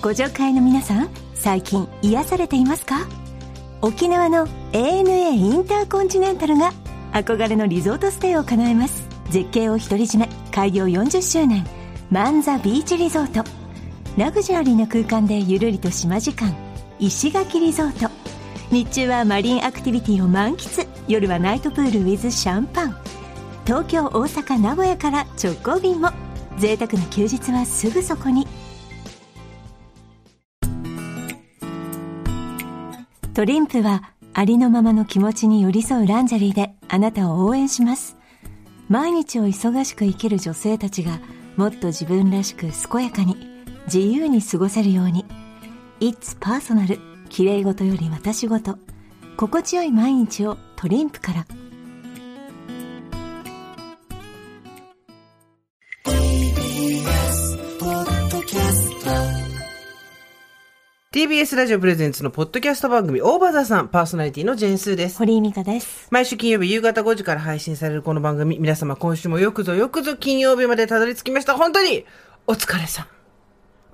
[0.00, 3.08] ご助会の皆さん最近癒されていますか？
[3.82, 6.72] 沖縄の ANA インターコンチネンタルが
[7.12, 9.08] 憧れのリゾートステイを叶えます。
[9.30, 11.66] 絶景を独り占め開業40周年
[12.10, 13.48] マンザビーチリゾート。
[14.16, 16.54] ラグジュアリーな空間でゆるりと島時間
[17.00, 18.08] 石垣リゾート。
[18.70, 20.86] 日中はマリンアクティビティを満喫。
[21.08, 22.96] 夜はナイトプール with シャンパン。
[23.66, 26.10] 東京大阪名古屋から直行便も。
[26.58, 28.46] 贅沢な休日はすぐそこに。
[33.38, 34.02] トリンプは
[34.34, 38.16] ありのままの気持ちに寄り添うランジェリーであなたを応援します。
[38.88, 41.20] 毎日を忙しく生きる女性たちが
[41.56, 43.36] もっと自分らしく健やかに
[43.84, 45.24] 自由に過ごせるように。
[46.00, 46.98] It's Personal
[47.28, 48.76] 綺麗事より私事。
[49.36, 51.46] 心地よい毎日をトリンプから。
[61.10, 65.16] TBS ラジオプレゼンツのポッドキャスト番組オーバーザさんパーソナリティのジェーンスーです。
[65.16, 71.56] 堀井美香です毎週金曜日夕方5時から配信されるこの番組、皆様今週もよくぞよくぞ金曜日までたどり着きました。
[71.56, 72.04] 本当に
[72.46, 73.06] お疲れさん。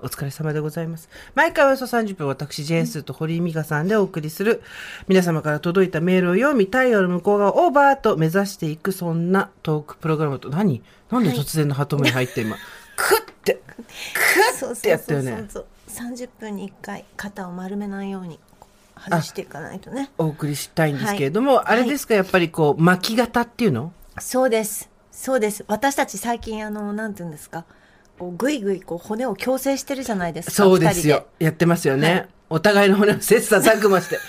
[0.01, 1.07] お疲れ様でございます。
[1.35, 4.61] 毎回およそ30分、私、ジェーンスーと堀井美香さんでお送りする、
[5.07, 10.83] 皆様から届いたメールを読み、太陽の向こう側をオーバーと目指していく、そんなトークプログラムと、何？
[11.09, 12.57] なんで突然のハトムに入って今、
[12.97, 13.61] クッて、
[14.59, 15.45] クッてやったよね。
[15.47, 15.65] そう
[15.95, 18.39] 30分に1回肩を丸めないように
[18.97, 20.11] 外していかないとね。
[20.17, 21.65] お送りしたいんですけれども、はい。
[21.67, 23.91] あれですか、やっぱりこう、巻き型っていうの？
[24.19, 24.89] そうです。
[25.11, 25.63] そうです。
[25.67, 27.65] 私たち最近あのなんていうんですか？
[28.19, 31.25] こうぐいぐいこう骨を矯正してるじゃないですかそうですよ。
[31.39, 32.11] やってますよね。
[32.11, 32.27] はい。
[32.49, 34.19] お互いの骨を切磋琢磨して。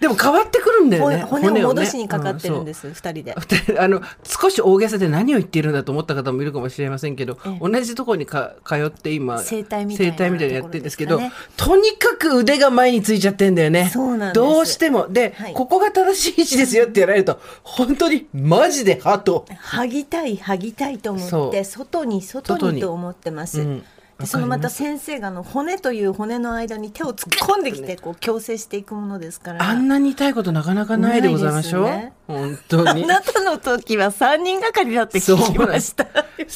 [0.00, 1.22] でも変わってくるんだよね。
[1.22, 3.34] 骨骨を戻ねしにかかってるんでうす、二人で。
[3.78, 7.58] あの少し大げさで何を言っているんだと思った方もいるかもしれませんけど、ええ。
[7.60, 13.92] 同じところにか通って今整体みたいなやってるんですけどところですとにかく腕が前についちゃってんだよね。
[14.34, 15.08] どうしても。
[15.08, 15.52] で、はい。
[15.52, 19.44] ここが正しい位置ですよって言われると本当にマジでハト。
[19.50, 23.84] 剥ぎたい剥ぎたいと思ってそ外に外外ににと思ってます、うんで
[24.26, 36.06] そのまた先生があの骨という骨の間に手を突っ込んできてこう矯正していくものですからあんなに痛いことなかなかないでございましょう、ね本当にあなたの時は三人がかりだって聞きました。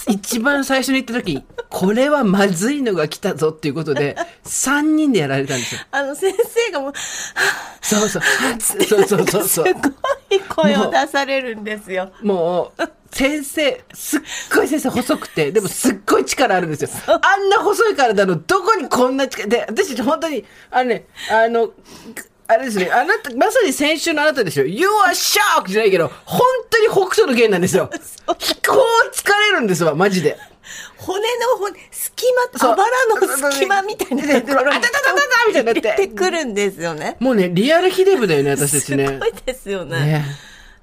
[0.09, 5.81] 一番最初に行った時、これはまずいのが来たぞっていうことで、3人でやられたんですよ。
[5.91, 6.93] あの先生がもう、
[7.81, 8.23] そうそう。
[8.63, 9.67] そうそうそうそう。
[9.67, 9.81] すご
[10.37, 12.13] い声を出されるんですよ。
[12.23, 12.83] もう、
[13.15, 14.21] 先生、すっ
[14.53, 16.89] ごい先生細くて、 でもすっごい力あるんですよ。
[17.07, 21.71] あんな細い体のどこにこんな力、で、私本当に、あのね、あの、
[22.49, 24.67] あれですね、あなた、まさに先週のあなたですよ。
[24.67, 25.69] You are shocked!
[25.69, 27.89] じゃないけど、本当に北斗の剣なんですよ。
[28.27, 28.35] こう
[29.15, 30.37] 疲れるんですわ、マジで。
[30.97, 32.25] 骨の骨、隙
[32.61, 37.17] 間、あばらの隙間みたいなところにあたたたたたみたいになって出てくるんですよね。
[37.21, 39.07] もうね、リアルヒデブだよね、私たちね。
[39.07, 39.99] すごいですよね。
[40.01, 40.25] ね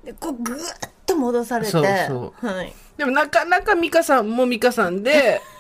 [0.06, 2.74] でこうぐーっと戻されて、そうそうはい。
[2.98, 5.42] でもなかなか美香さんも美香さんで、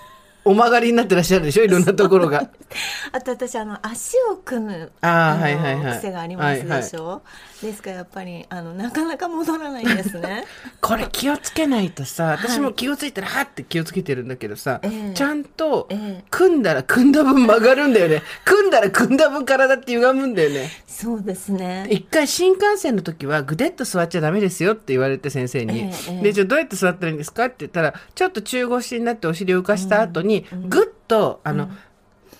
[0.43, 1.63] お曲がりになってらっしゃるでしょ？
[1.63, 2.49] いろんなところが。
[3.13, 7.21] あと私あの足を組むあーのはいはいはい癖がありますでしょ、
[7.61, 10.45] ですからやっぱりあのなかなか戻らないんですね。
[10.81, 18.23] これ気をつけないとさ、私も気をついたら、はって気をつけてるんだけどさ、ええちゃんとええ、組んだら組んだ分曲がるんだよね。
[18.43, 20.69] 組んだら組んだ分体って歪むんだよね。
[20.91, 21.87] そうですね。
[21.89, 25.79] 一回新幹線の時はぐでっと座っちゃダメですよって言われて先生に。
[25.79, 27.45] ええええで、じゃあどうやって座ったらいいんですか？
[27.45, 31.69] って言ったら、ちょっと中腰になってお尻を浮かした後に、ぐっと、あの、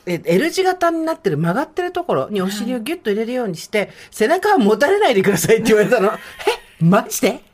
[0.06, 6.10] え L 字型になってる曲がってるところにお尻をギュッと入れるようにして、背中は持たれないでくださいって言われたの。
[6.10, 7.51] えマジで？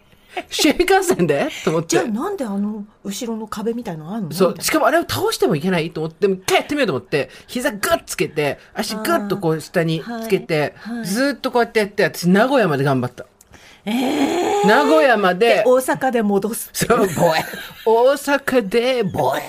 [0.50, 1.50] 新幹線で？
[1.64, 2.06] と思ってじゃあ。
[2.06, 4.32] なんであの後ろの壁みたいのあるの？
[4.32, 4.56] そう。
[4.62, 13.26] しかもあれを倒してもいけないと思って、もう一回やってみようと思って、膝グッつけて、足グッとこう下につけて、はいはいずーっとこうやってやって、私名古屋まで頑張った。
[13.86, 17.08] 名古屋までな、大阪で戻すそう、ボエ。
[17.86, 19.42] 大阪で、ボエ。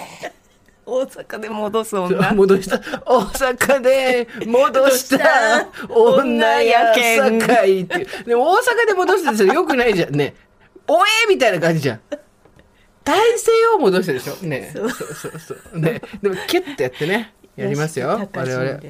[0.87, 2.79] 大阪で戻す女戻した。
[3.05, 8.25] 大阪で戻した 女やさかいっていう。
[8.25, 10.35] でも大阪で戻してるよくないじゃんね。
[10.89, 12.01] おえみたいな感じじゃん。
[13.05, 14.37] 体勢を戻してるでしょ？
[14.47, 14.71] ね。
[14.75, 15.79] そうそうそう。
[15.79, 16.01] ね。
[16.23, 17.35] でもキュッてやってね。
[17.57, 18.09] やりますよ。
[18.09, 18.65] 我々。
[18.65, 18.81] だ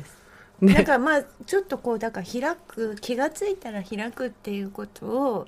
[0.61, 0.85] ね。
[0.85, 5.47] からまあちょっとこうだから開く気がついたら開くっていうことを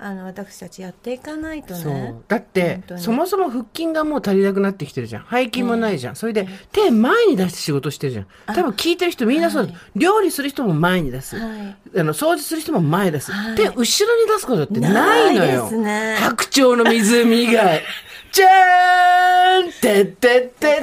[0.00, 1.92] あの私たちやっていかないとそう。
[1.92, 2.14] ね。
[2.28, 5.26] だってそもそも腹筋がもう足りなくなってきてるじゃん。
[5.28, 8.26] 背筋もないじゃん、それで手前に出して仕事してるじゃん。
[8.46, 9.80] 多分聞いてる人みんなそうだ、はい。
[9.96, 11.76] 料理する人も前に出す、はい。
[11.96, 13.56] あの掃除する人も前に出す、はい。
[13.56, 15.50] 手後ろに出すことってないのよ。
[15.52, 16.16] ないですね。
[16.20, 17.82] 白鳥の湖以外
[18.32, 19.72] じゃーん。
[19.80, 20.80] てってってっ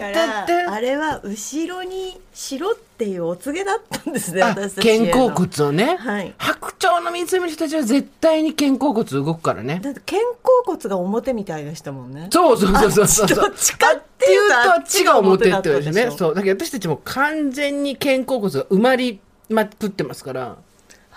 [0.47, 6.33] てあれは後ろにしろっていうお告げだったんですねあ私たち肩甲骨をね、はい。
[6.37, 9.79] 白鳥の湖の人たちは絶対に肩甲骨動くからね。
[9.81, 12.27] だって肩甲骨が表みたいでしたもんね。
[12.31, 13.27] そうそうそうそうそう。
[13.27, 16.11] どっちかっていうとあっちが表って言われてね。
[16.11, 16.35] そう。
[16.35, 19.19] だけど私たちも完全に肩甲骨が埋まり
[19.49, 20.57] まくってますから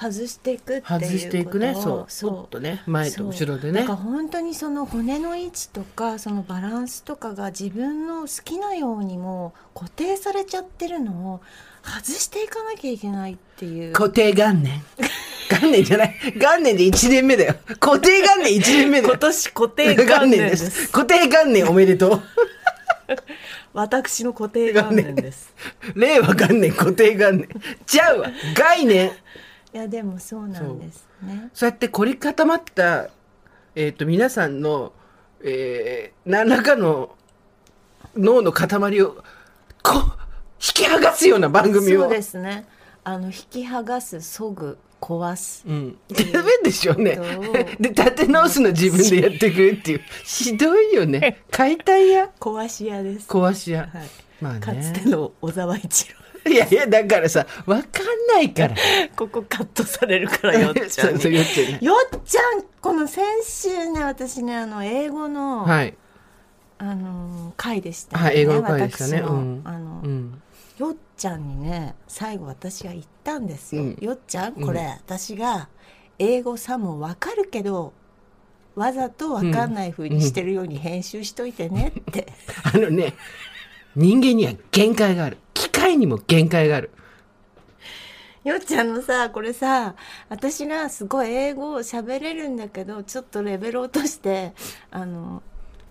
[0.00, 1.74] 外していくっていうこと外していくね。
[1.74, 2.04] そう。
[2.08, 2.44] そう。
[2.44, 2.82] っとね。
[2.86, 3.80] 前と後ろでね。
[3.80, 11.40] そうだから本当にその骨の位置とかそのバランスとかが自分の好きなようにも固定されちゃってるのを
[11.82, 13.92] 外していかなきゃいけないっていう。
[13.92, 14.82] 固定元年。
[15.50, 16.14] 元年じゃない。
[16.36, 17.54] 元年で1年目だよ。
[17.80, 19.14] 固定元年1年目だよ。
[19.14, 20.88] 今年固定元年です。
[20.92, 22.22] 固定元年おめでとう。
[23.72, 25.52] 私の固定元年です。
[25.94, 27.48] 令和元年固定元年。
[27.86, 28.30] ちゃうわ。
[28.54, 29.10] 概念
[29.78, 33.10] いやでもそうなんですねそうやって凝り固まった、
[33.76, 34.92] えっ、と、皆さんの、
[35.40, 37.14] えー、何らかの
[38.16, 38.66] 脳の塊
[39.02, 39.22] を、
[39.84, 40.00] こう、
[40.54, 42.02] 引き剥がすような番組を。
[42.02, 42.66] そうですね
[43.04, 45.96] あの引き剥がすそぐ壊すうん。
[46.32, 47.16] ダメでしょうね。
[47.78, 50.00] で、立て直すの自分でやってくれっていう。
[50.24, 51.44] ひどいよね。
[51.52, 52.30] 解体屋？
[52.40, 53.82] 壊し屋です壊し屋。
[53.82, 53.90] はい
[54.40, 55.12] まあかつてね。
[55.12, 56.08] の小沢一
[56.46, 58.74] いやいや、だからさ、わかんないから。
[58.74, 58.76] 郎
[59.16, 61.78] ここカットされるからよっちゃんよっちゃんね。
[61.80, 65.94] よっちゃん この先週ね私ねあの英語の、はい。
[66.80, 69.18] あの回でしたよはい、英語の回でしたね。
[69.18, 69.62] うん。
[69.64, 70.42] あの、うん。
[70.78, 75.68] よっちゃんにね最後私が言ったんですよ、うんよっちゃんこれ、私が
[76.18, 77.92] 英語さも分かるけど
[78.78, 82.28] わざと分かんない風にしてるように編集しといてねって、
[82.62, 83.14] あのね、
[83.98, 85.38] 人間には限界がある。
[85.54, 86.92] 機械にも限界がある。
[88.44, 89.96] よっちゃんのさこれさ
[90.28, 94.54] 私がすごい英語を喋れるんだけどちょっとレベル落として
[94.92, 95.42] あの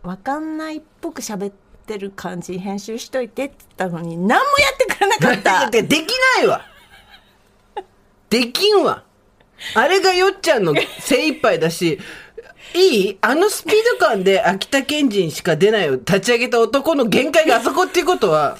[0.01, 1.53] 分かんないっぽく喋っ
[1.85, 4.39] てる感じに編集しといてって言ったのに何もや
[4.73, 6.07] ってくれなかっだた でき
[6.37, 6.65] ないわ
[8.29, 9.03] できんわ
[9.75, 11.99] あれがよっちゃんの精一杯だし、
[12.75, 13.17] いい？
[13.21, 18.57] あのスピード感で秋田県人しか出ないを立ち上げた男の限界があそこっていうことは、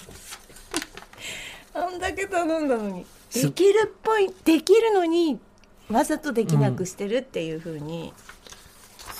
[1.73, 3.05] あんだけ頼んだのに。
[3.33, 5.37] できるっぽいできるのに
[5.91, 8.13] わざとできなくしてるっていうふうに、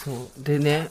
[0.03, 0.43] そう。
[0.43, 0.89] でね、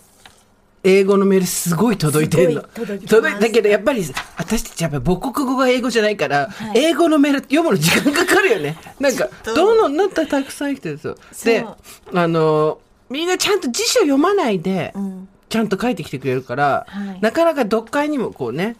[0.84, 2.62] 英語のメールすごい届いてんの。
[2.62, 4.04] 届いたけど、やっぱり、
[4.36, 6.78] 私たちやっぱり母国語が英語じゃないから、はい。
[6.78, 8.78] 英語のメール読むの時間かかるよね。
[9.00, 9.54] なんか、と。
[9.54, 11.16] どんどんなったらたくさん来てるんですよ。
[11.44, 11.66] で
[12.14, 12.78] あの、
[13.10, 18.76] みんなちゃんと辞書読まないで、うんちゃんと書いてきてくれるから、はいなかなか読解にもこうね、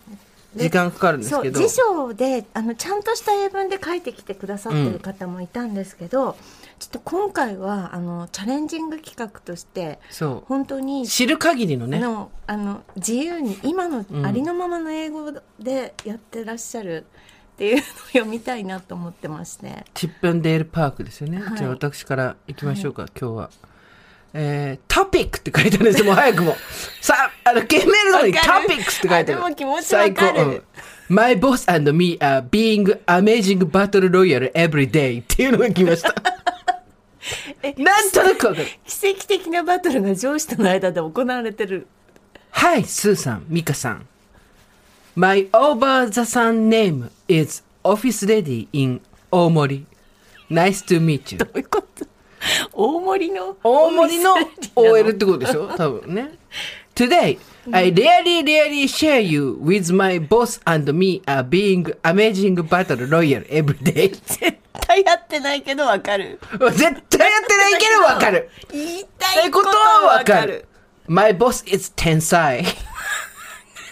[0.57, 1.61] 時間かかるんですけど。
[1.61, 6.37] 辞書であのちゃんとした英文で書いてきてくださってる方もいたんですけど、
[6.81, 10.01] ちょっと今回はあのチャレンジング企画として。
[10.47, 12.01] 本当に知る限りのね。
[12.01, 17.07] のあの自由に今のありのままの英語でやってらっしゃる
[17.55, 19.85] っていうのを読みたいなと思ってまして。
[19.95, 21.41] チップンデールパークですよね。
[21.41, 23.51] はいじゃあ私から行きましょうか、今日は。
[24.39, 26.57] えー、トピックって書いてあるんですよ、もう早くも。
[27.01, 29.43] さあ、あの、メールの方にトピックスって書いてある。
[29.43, 30.63] あでも気持ちわかる最高うん
[31.09, 36.15] My boss and me are being amazing battle royale every day っていうのが来ました。
[37.63, 38.67] えなんとなくわかる。
[38.87, 41.87] 奇跡的なバトルが上司との間で行われてる。
[42.51, 44.07] はい、スーさん、ミカさん。
[45.15, 49.01] My over the sun name is Office Lady in
[49.31, 49.87] 大森。
[50.51, 51.39] Nice to meet you.
[51.43, 52.05] どういうこと？
[52.73, 56.39] 大森の大森のオフィスレディなの OL ってことでしょ多分ね。
[56.95, 57.39] Today,
[57.73, 63.45] I really, really share you with my boss and me are being amazing battle royal
[63.49, 64.11] every day.
[64.25, 66.39] 絶対やってないけどわかる。
[66.53, 68.49] 絶対やってないけどわかる。
[68.73, 70.67] 言いったいこととははわかる。
[71.07, 72.61] My boss is 天才。
[72.61, 72.65] っ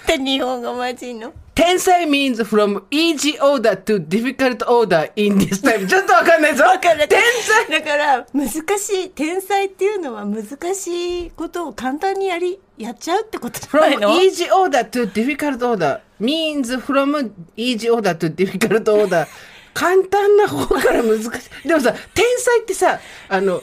[0.06, 1.32] て日本語マジの。
[1.54, 5.87] 天才 means from easy order to difficult order in this time.
[5.87, 6.64] ちょっとわかんないぞ。
[6.64, 7.06] わかる。
[7.06, 10.44] 天才だから難しい天才っていうのは難
[10.75, 19.26] しいことを簡単にやりやっちゃうってことじゃない from の？easy order to difficult order means from easy order to difficult order
[19.75, 21.26] 簡単な方から難し
[21.64, 21.68] い。
[21.68, 23.61] でもさ、天災ってさ、あの、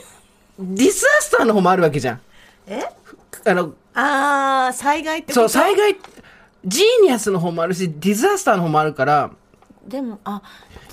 [0.58, 2.20] disaster の方もあるわけじゃん。
[2.66, 2.82] え？
[3.44, 5.48] あの、ああ災害ってこそう、と。
[5.50, 5.96] 災害、
[6.64, 9.30] genius の方もあるし、 disaster の方もあるから、
[9.86, 10.40] でもあ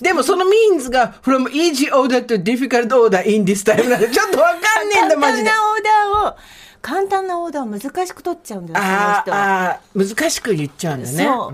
[0.02, 5.50] でもその means が from easy order to difficult order in this time なんで、 ちょっとわかんねえんだ、マジで。
[5.50, 6.38] 簡単なオーダーを
[6.82, 11.24] 簡単なオーダーを難しく取っちゃうんだよああー、難しく言っちゃうんだね。
[11.24, 11.54] そ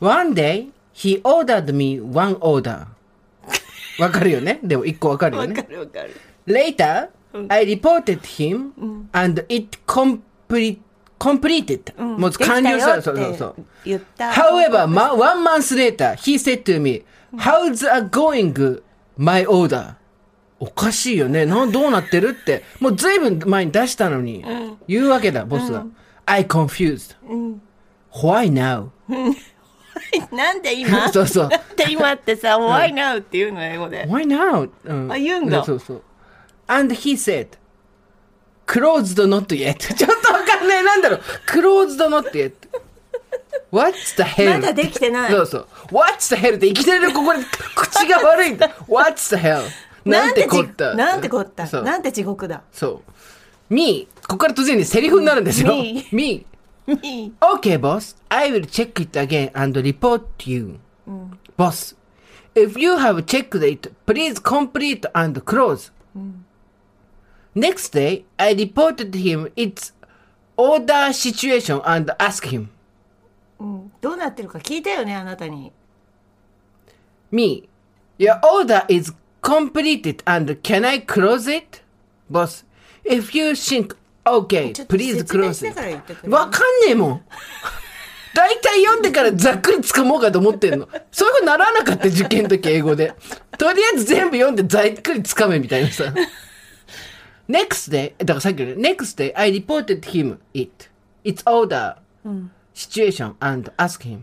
[0.00, 0.04] う。
[0.06, 2.86] One day, he ordered me one order.
[3.98, 4.60] わかるよね？
[4.62, 5.66] でも一個わかるよわかね。
[5.70, 6.14] るわかる。
[6.46, 7.08] Later,
[7.48, 8.70] I reported him
[9.12, 10.78] and it complete,
[11.18, 11.94] completed.
[11.96, 13.02] うんもう完了した。
[13.02, 13.54] そうそうそう。
[13.84, 14.30] 言った。
[14.30, 17.04] However, ma- one month later, he said to me,
[17.36, 18.82] How's it going,
[19.16, 19.94] my order?
[20.60, 21.44] おかしいよね。
[21.46, 22.62] なん、どうなってるって。
[22.80, 24.44] もう随分前に出したのに。
[24.88, 25.84] 言うわけだ、ボスが。
[26.26, 27.16] I confused.
[28.12, 28.88] Why now?
[30.32, 34.06] なんで今そうそうなんで今ってさ、why now って言うの英語で。
[34.06, 34.70] Why now?
[34.84, 36.02] うんあ言うんだそうそう。
[36.66, 37.48] And he said,
[38.66, 39.76] closed not yet.
[39.94, 40.32] ちょっと
[40.64, 41.20] わかんなんだろう。
[41.46, 42.52] closed not yet.
[43.70, 44.54] What's the hell?
[44.54, 45.66] まだできてないそうそう。
[45.90, 46.56] What's the hell?
[46.56, 47.40] っていきなりここで
[47.74, 48.68] 口が悪いんだ。
[48.88, 49.62] What's the hell?
[50.04, 50.94] なんてこった。
[50.94, 51.66] なんてこった。
[51.82, 52.62] なんて地獄だ。
[52.72, 53.02] そ
[53.70, 53.74] う。
[53.74, 55.68] me, ここから突然にセリフになるんですよ。
[55.68, 56.46] me me.
[57.40, 58.14] Okay, boss.
[58.28, 60.78] I will check it again and report to you.
[61.56, 61.94] Boss,
[62.54, 65.90] if you have checked it, please complete and close.
[67.54, 69.92] Next day, I reported him its
[70.56, 72.68] order situation and asked him,
[73.58, 75.72] うんどうなってるか聞いたよね、あなたに。
[77.30, 77.68] Me,
[78.18, 81.82] your order is completed and can I close it?
[82.30, 82.64] Boss,
[83.04, 86.28] if you think okay, please close it.
[86.28, 87.24] わかんねえもん。
[88.34, 90.88] 大体読んでからざっくり掴もうかと思ってんの。
[91.12, 93.14] そういうふうにならなかった、受験の時英語で。
[93.56, 96.12] とりあえず全部読んでざっくり掴めみたいなさ。
[97.48, 100.90] Next day, だからさっきのね Next day, I reported him it.
[101.24, 101.96] It's order,
[102.74, 104.20] situation and ask him.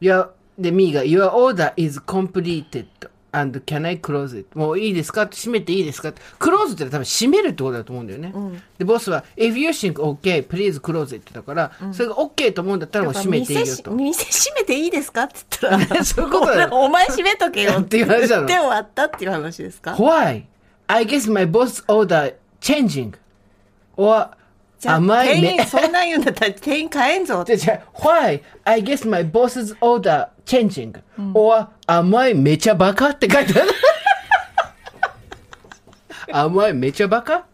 [0.00, 0.28] Your,
[0.58, 2.86] で、me が Your order is completed
[3.32, 4.58] and can I close it?
[4.58, 8.32] もういいですか閉めていいですか ?close って多分閉めるってことだと思うんだよね。
[8.78, 13.90] で、ボスは If you think okay, please close it だから、それが OK と思うんだったらもう閉めていいよと。
[13.90, 20.44] 店閉めていいですかって言ったらそういうことだよお前閉めとけよっていう話なの言って終わったっていう話ですか Why?
[20.87, 23.13] I guess my boss order changing.
[23.95, 24.29] Or
[24.79, 28.41] じゃあ am I 店 ma- 員そんなん言うんだったら店員変えんぞってじゃ あ Why?
[28.63, 31.01] I guess my boss's order changing.
[31.33, 33.71] Or am I めちゃ バカって書いてある。
[36.33, 37.45] am I めちゃバカ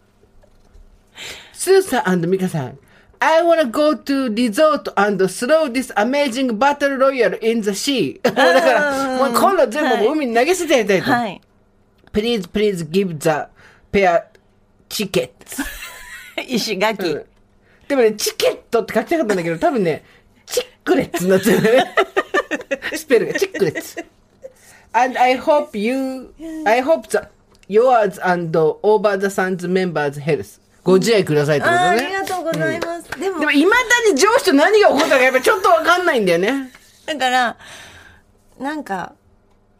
[1.52, 2.78] スーさん and ミカさん。
[3.20, 8.20] I wanna go to resort and throw this amazing battle royale in the sea.
[8.28, 11.10] もうだから、もう今度全部もう海に投げ捨てやりたいと。
[11.10, 11.40] はい
[12.11, 13.47] Please, please give the
[13.91, 14.23] pair
[14.89, 15.61] tickets.
[16.47, 17.25] 石垣、うん
[17.87, 20.03] でもね、チケットって書きたかったんだけど、多分ね、
[20.45, 21.95] チックレッツになってるね。
[22.95, 24.05] スペルがチックレッツ。
[24.93, 26.31] And I hope you,
[26.65, 27.27] I hope the,
[27.67, 30.59] yours and over the sun's members health.
[30.83, 32.13] ご自愛くださいってことありね。
[32.13, 36.71] がとうございます、でもでも、未だに上司と何が起こったかやっぱちょっとわかんないんだよね。
[37.07, 37.57] だから
[38.59, 39.13] なんか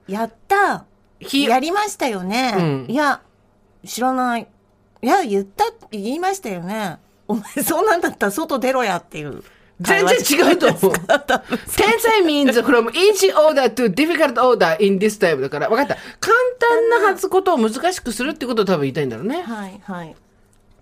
[0.08, 0.84] やったひ
[1.20, 2.86] やりましたよね、うん。
[2.90, 3.22] いや
[3.86, 4.48] 知らない。
[5.02, 6.98] いや言ったって言いましたよね。
[7.28, 9.44] お前そんなんだったら外出ろやっていう。
[9.82, 10.94] 全然違うと思う。
[11.78, 15.96] 天才 means from easy order to difficult order in this time だから、分かった。
[16.20, 19.42] 簡単な発ことを難しくするってことを多分言いたいんだろうね。
[19.42, 20.16] はいはい。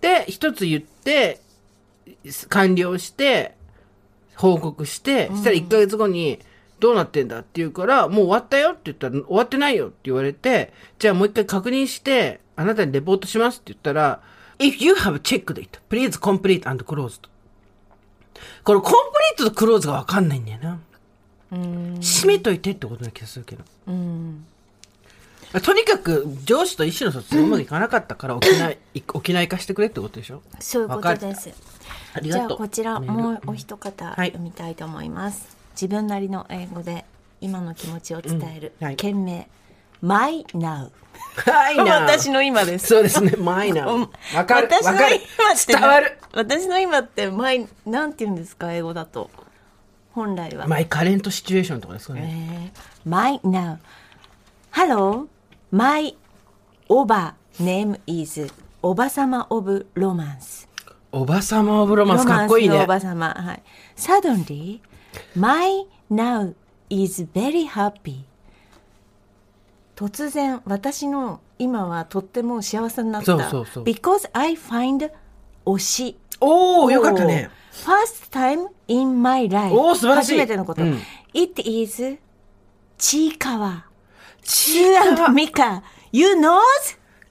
[0.01, 1.39] で、一つ言って、
[2.49, 3.55] 完了して、
[4.35, 6.39] 報告して、したら1ヶ月後に、
[6.79, 14.21] どうなってんだって言うから、もう終わったよって言ったら、終わってないよって言われて、じゃあもう一回確認して、あなたにレポートしますって言ったら、
[14.59, 17.19] If you have checked it, please complete and close.
[18.63, 18.97] これ、コンプ
[19.39, 20.79] リートとクローズがわかんないんだよな。
[21.49, 23.63] 閉めといてってことな気がするけど。
[25.61, 28.73] とにかく、上司と意思の疎通がうまくいかなかったから、沖縄、
[29.13, 30.41] 沖縄行かしてくれってことでしょ？
[30.59, 31.49] そういうことです
[32.13, 32.47] ありがとう。
[32.47, 37.05] じゃあこちらもうお一方はい読みたいと思います、自分なりの英語で
[37.39, 39.47] 今の気持ちを伝える、うんはい件名
[40.01, 40.89] My Now
[41.45, 42.01] はいな。
[42.01, 44.37] 私の今ですそうですね、マイナうんー。
[44.37, 44.67] わかる。
[44.71, 46.17] 私の今って伝わる。
[46.33, 48.73] 私の今ってマイなんて言うんですか？
[48.73, 49.29] 英語だと
[50.11, 52.71] 本来は、マイカレントシチュエーションとかですかね。
[52.73, 53.77] えー My Now
[54.71, 55.27] Hello
[55.71, 56.15] My
[56.89, 60.67] おば name is おばさま of romance
[61.11, 62.85] おばさまオブロマンスかっこいいねお。
[62.85, 63.33] ばさま。
[63.33, 63.63] はい。
[63.95, 64.81] Suddenly,
[65.35, 66.53] my now
[66.89, 68.25] is very happy.
[69.95, 73.25] 突然、私の今はとっても幸せになった。
[73.25, 75.11] そうそうそう Because I find
[75.65, 76.17] 推し。
[76.39, 77.49] おおよかったね。
[77.71, 79.75] First time in my life.
[79.75, 80.83] おー素晴らしい初めてのこと。
[80.83, 80.99] うん
[81.33, 82.17] It is
[82.97, 83.85] ちいかわ。
[84.43, 85.29] ちいかわ。
[85.29, 85.83] みか。
[86.11, 86.59] You know?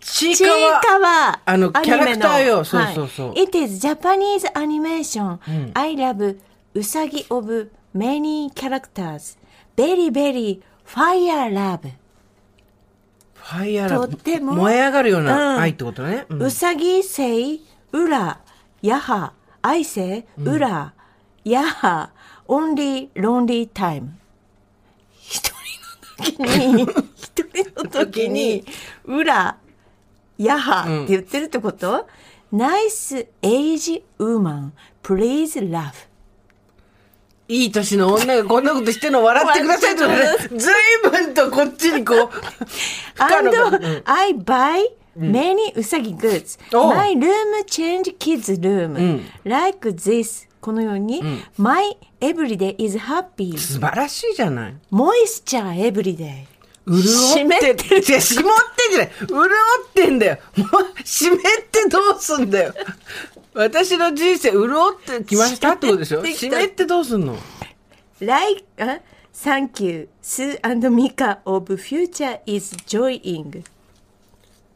[0.00, 1.40] ちいかわ。
[1.44, 5.38] あのキャラクターよそうそうそうはい It is Japanese animation.、
[5.74, 6.38] I love
[6.76, 9.38] うさぎ of many characters.
[9.78, 11.92] Very, very fire love.
[13.32, 16.26] ファイヤーラブとっても燃え上がるよううんな愛ってことね。
[16.28, 18.40] うさぎせい、うら、
[18.82, 20.92] やは、I say, 裏、
[21.44, 22.10] やは、
[22.46, 24.08] only lonely time.
[25.18, 25.50] 一
[26.18, 26.82] 人の時に、
[27.16, 28.64] 一人の時に、
[29.06, 29.56] 裏、
[30.36, 32.06] やはって言ってるってこと、
[32.52, 36.06] ?nice age woman, please love.
[37.48, 40.06] いい年の女がこんなことしてるの笑ってくださいと
[40.58, 40.74] ずい
[41.04, 42.18] ぶんとこっちにこう、
[43.22, 44.80] And I buy
[45.16, 46.58] many うさぎ goods.
[46.72, 49.22] My room change kids room.
[49.44, 50.46] Like this.
[50.60, 51.22] このように、
[51.56, 53.56] My everyday is happy.
[53.56, 54.74] 素晴らしいじゃない。
[54.90, 56.46] Moisture everyday.
[56.88, 59.10] 潤って湿って湿ってんじゃない。
[59.28, 60.38] 潤ってんだよ。
[60.56, 60.68] もう、
[61.04, 61.36] 湿っ
[61.70, 62.74] てどうすんだよ。
[63.56, 66.24] 私の人生、潤ってきましたってことでしょ？
[66.24, 67.36] 湿ってどうすんの
[68.20, 70.08] ？Thank you.
[70.22, 73.64] Sue and Mika of future is joying.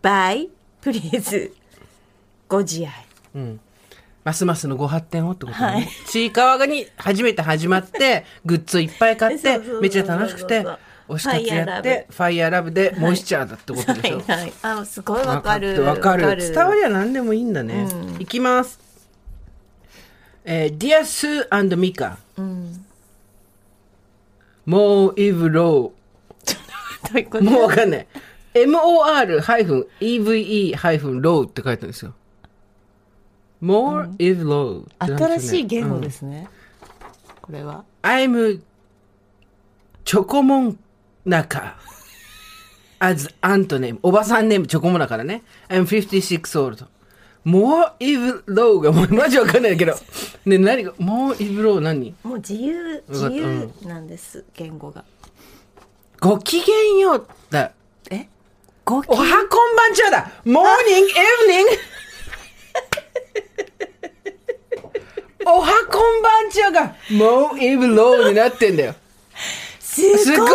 [0.03, 0.49] Bye.
[0.83, 1.53] Please.
[2.49, 2.91] ご自愛。
[4.25, 5.89] ますますのご発展をってことね。
[6.07, 10.67] ちいかわがに初めて始まって、グッズをいっぱい買って そうそうそうそ、うめっちゃ楽しくて、
[11.11, 14.19] 推し活やって、ファイヤーラブでモイスチャーだってことでしょ。
[14.19, 14.53] はいはい。
[14.63, 15.83] あ、すごいわかる。
[15.83, 16.25] わかる。
[16.25, 16.53] わかる。
[16.53, 17.87] 伝わりは何でもいいんだね。
[18.19, 18.81] いきます。
[20.45, 22.17] えー、Dear Sue and Mika、
[24.67, 27.43] もうイブロー。
[27.43, 28.07] もうわかんない。
[28.55, 29.87] MOR-EVE-LOW
[31.47, 32.15] って書いてあるんですよ。
[33.63, 36.49] more low ってなん新しい言語ですね。
[37.43, 37.85] これは。
[38.03, 38.61] I'm
[40.05, 40.79] チョコモン
[41.25, 41.77] ナカ
[42.99, 44.01] as アントネーム。
[44.03, 45.43] おばさんネームチョコモナカだね。
[45.69, 46.87] I'm 56 old.
[47.45, 49.95] more if low がもうマジわかんないけど。
[50.45, 52.15] ね、何が、more if low 何？
[52.23, 55.05] もう自由、自由なんです、言語が。
[56.21, 57.73] ごきげんようだ。
[58.11, 58.29] え？
[58.85, 60.61] ごきおはこんばんちはだ !morning,
[61.09, 61.65] evening!
[65.47, 68.95] おはこんばんちはが more if low になってんだよ。
[69.91, 70.51] すごい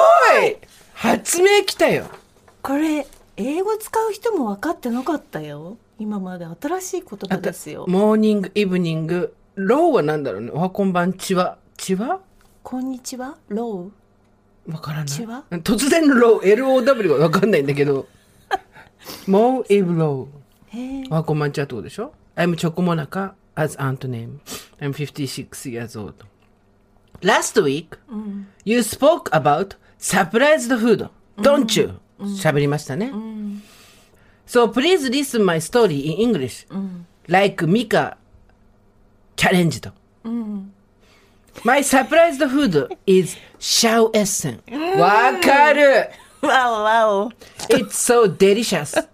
[0.94, 2.06] 発明きたよ。
[2.62, 5.78] これ、英語使う人も分かってなかったよ。
[6.00, 7.86] 今まで新しい言葉ですよ。
[7.90, 10.52] モーニング、イブニング、ローは何だろうね。
[10.54, 11.58] おはこんばんちは。
[11.76, 12.22] ちは？
[12.64, 13.36] こんにちは？
[13.50, 13.92] ロ
[14.68, 15.06] わからない。
[15.60, 18.08] 突然のロー、LOW がわかんないんだけど。
[19.28, 21.10] モーイブロー。
[21.12, 24.40] おはこんばんちはってことでしょ ?I'm チョコモナカ as aunt name.
[24.80, 26.14] I'm 56 years old.
[27.23, 27.97] Last week,
[28.65, 31.09] you spoke about surprised food,
[31.41, 32.01] don't you?
[32.21, 33.13] 喋りましたね。
[34.47, 36.67] So please listen my story in English.
[37.29, 38.17] Like Mika
[39.37, 39.91] challenged.
[41.65, 44.63] My surprised food is シャウエッセン。
[44.99, 46.11] わかる
[46.43, 47.31] わおわお。
[47.69, 49.07] It's so delicious.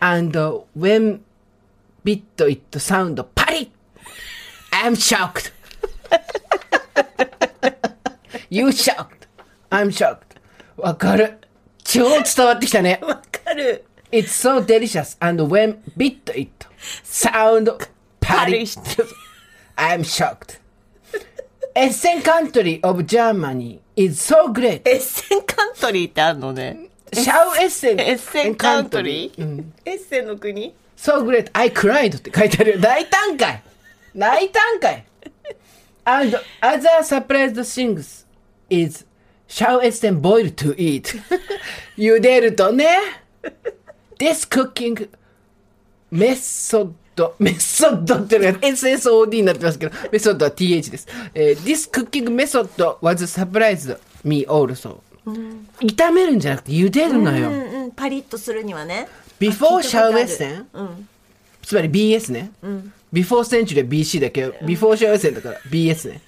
[0.00, 1.20] And uh, when
[2.04, 3.68] bit it sound パリッ
[4.70, 5.52] I'm shocked.
[8.49, 9.27] you shocked.
[9.69, 10.37] I'm shocked.
[10.77, 11.39] わかる。
[11.83, 12.99] 超伝わってきたね。
[13.01, 13.85] わかる。
[14.11, 15.17] It's so delicious.
[15.19, 16.67] And when bit it
[17.03, 17.77] sound
[18.19, 19.05] パリッ
[19.75, 20.59] I'm shocked.
[21.75, 24.81] Essen country of Germany is so great.
[24.89, 26.89] エッセンカントリーってあるのね。
[27.13, 27.99] シャウエッセン。
[27.99, 32.79] エッセンカントリー、エッセンの国 So great, I cried って書いてあるよ。
[32.79, 33.63] 大胆かい
[34.15, 35.05] 大胆かい
[36.03, 38.25] And other surprised things
[38.69, 39.05] is
[39.47, 41.19] シャウエッセン boiled to eat.
[41.97, 42.87] 茹でるとね。
[44.17, 45.09] This cooking
[46.11, 46.93] method
[47.39, 51.07] メソッドっていうのが SSOD になってますけど、メソッドは TH です。
[51.33, 52.69] えー This cooking method
[53.01, 54.99] was surprised me also.
[55.81, 57.49] 炒めるんじゃなくて茹でるのよ。
[57.49, 59.07] うんうん、パリッとするにはね。
[59.39, 61.09] Before シャウエッンセンうん。
[61.61, 62.51] つまり BS ね。
[63.13, 66.21] Before Century は BC だけど、Before シャウエッセンだから BS ね。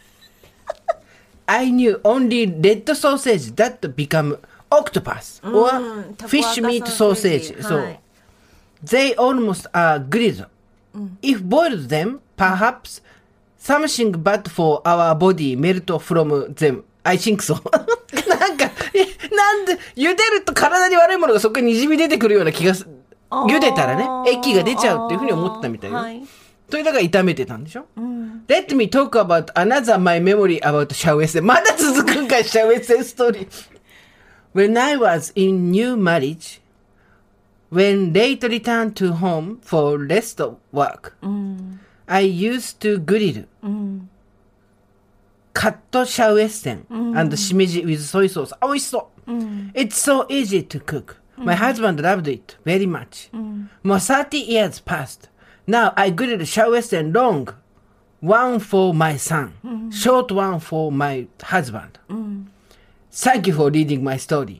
[1.51, 4.37] I knew only red sausage that become
[4.69, 7.61] octopus う or ん fish meat sausage.
[7.61, 7.99] そはいう
[8.85, 10.47] They almost are grilled.
[11.21, 13.01] If boiled them, perhaps
[13.59, 16.83] something bad for our body melt from them.
[17.03, 17.55] I think so.
[18.27, 22.87] なんか、えなんで、茹でると体に悪いものがそこに滲み出てくるような気がす、
[23.29, 25.97] 茹でたらね、液が出ちゃうっていうふうに思ってたみたいよ。
[26.70, 26.70] はい。
[26.70, 27.86] それだから炒めてたんでしょ、?
[28.48, 31.46] Let me talk about another my memory about シャウエッセン。
[31.46, 33.48] まだ続くんかい、シャウエッセンストーリー。
[34.54, 36.60] When I was in new marriage,
[37.70, 41.12] when late returned to home for rest of work,
[42.06, 43.46] I used to grill
[45.52, 46.86] カットシャウエッセン
[47.16, 48.54] and しめじ with soy sauce.
[48.60, 49.30] あ美味しそう。
[49.74, 51.16] It's so easy to cook.
[51.36, 53.30] My husband loved it very much.
[53.84, 55.28] More 30 years passed.
[55.71, 57.53] Now I grill シャウエッセン long
[58.21, 59.53] one for my son,
[59.89, 61.91] short one for my husband.
[63.09, 64.59] Thank you for reading my story.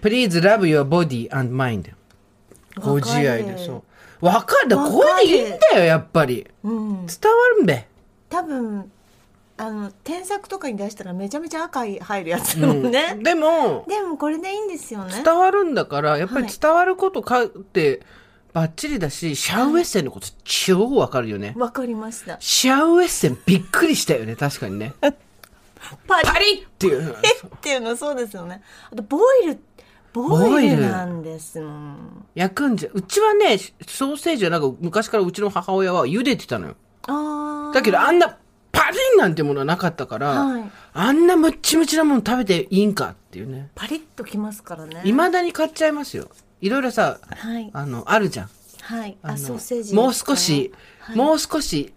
[0.00, 1.92] Please love your body and mind.
[2.80, 3.84] ご自愛でそ
[4.22, 4.24] う。
[4.24, 4.76] わかる。
[4.76, 6.46] これでいいんだよ、やっぱり。
[6.64, 7.06] 伝わ
[7.58, 7.86] るんべ。
[8.30, 8.90] 多分
[9.58, 18.00] あの添削とかに出したらめちゃめちゃ赤い入るやつだもんね、でも、でもこれでいいんですよね伝わるんだから、やっぱりはい伝わることかって、
[18.52, 21.54] バッチリだし、シャウエッセンのこと超わかるよね。
[21.56, 24.92] わかりましたシャウエッセンびっくりしたよね、確かにね。
[25.00, 25.08] パ
[26.20, 27.12] リパリッっていう。
[27.12, 29.58] っていうのそうですよねあとボイル
[30.12, 36.76] ボイルルなんですもん焼くんじゃ、うちはね、ソーセージはなんか昔からうちの母親は茹でてたのよ。
[37.08, 38.36] あーだけどあんな
[38.70, 43.70] パリンなんてものはなかったから、はいあんなムッチムチなもの食べていいんかっていうね。
[43.74, 46.28] パリッときますからね未だに買っちゃいますよ。
[46.62, 48.50] いろいろさ、はいあの、あるじゃん。
[48.80, 51.92] はいあソーセージもう少し、はいもう少し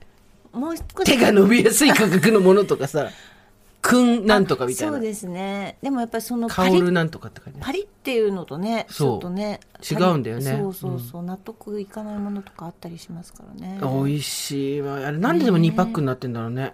[0.52, 3.10] もう少し手が伸びやすい価格のものとかさ、
[3.82, 4.94] くんなんとかみたいな。
[4.94, 7.60] そうですねでもやっぱりそのパ香リるなんとかって感じ。
[7.60, 14.96] パリっていうのとねちそうょっとね違うんだよねそうそうそう、納得いかないものとかあったりしますからね美味しいわ。
[14.96, 16.74] あれなんででも2パックになってんだろうね。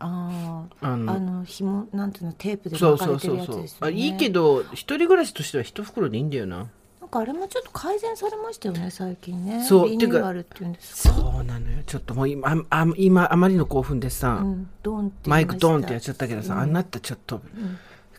[0.00, 3.72] あああのあの紐なんていうのテープでそう巻かそうそうそうれてるやつです。
[3.72, 6.68] よねあいいけど、一人暮らしとしては一袋でいいんだよな。
[7.10, 11.78] なんかあれもちょっと改善されましたよね最近ねそうリニューアルっていうんですかそうなのよ。
[11.84, 17.40] ちょっともう今、ああ今、あまりの興奮でさ、うんドンって言マイクドンってやっちゃったけどさ、あんなったらちょっと、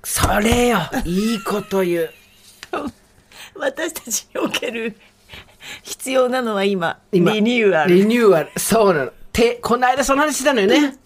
[0.04, 2.10] それよいいこと言う。
[3.56, 4.98] 私たちにおける
[5.84, 8.52] 必要なのは今今リニューアルリニューアル。
[8.60, 9.12] そうなの。
[9.32, 10.98] て、この間その話したのよね。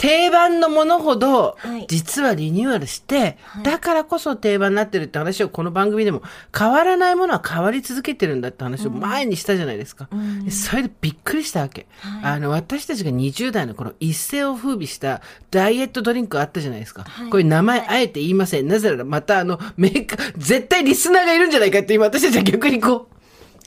[0.00, 6.22] 定番のものほどはい、実はリニューアルして、だからこそ定番になってるって話をこの番組でも、
[6.56, 10.08] 変わらないものは変わり続けてるんだって話を前にしたじゃないですか。
[10.42, 11.86] でそれでびっくりしたわけ。
[12.22, 17.02] あの、私たちが20代の頃、一世を風靡したダイエットドリンクあったじゃないですか。
[17.02, 18.68] はいこれ名前あえて言いません。
[18.68, 23.19] なぜならまたあの、メーカー、絶対リスナーがいるんじゃないかって今私たちは逆にこう、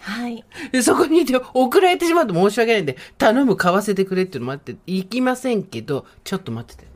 [0.04, 0.44] はい。
[0.74, 6.90] でそこにいて送られてしまうと申し訳ないんで、頼む、買わせてくれっていうのもあって、行きませんけど、ちょっと待ってて。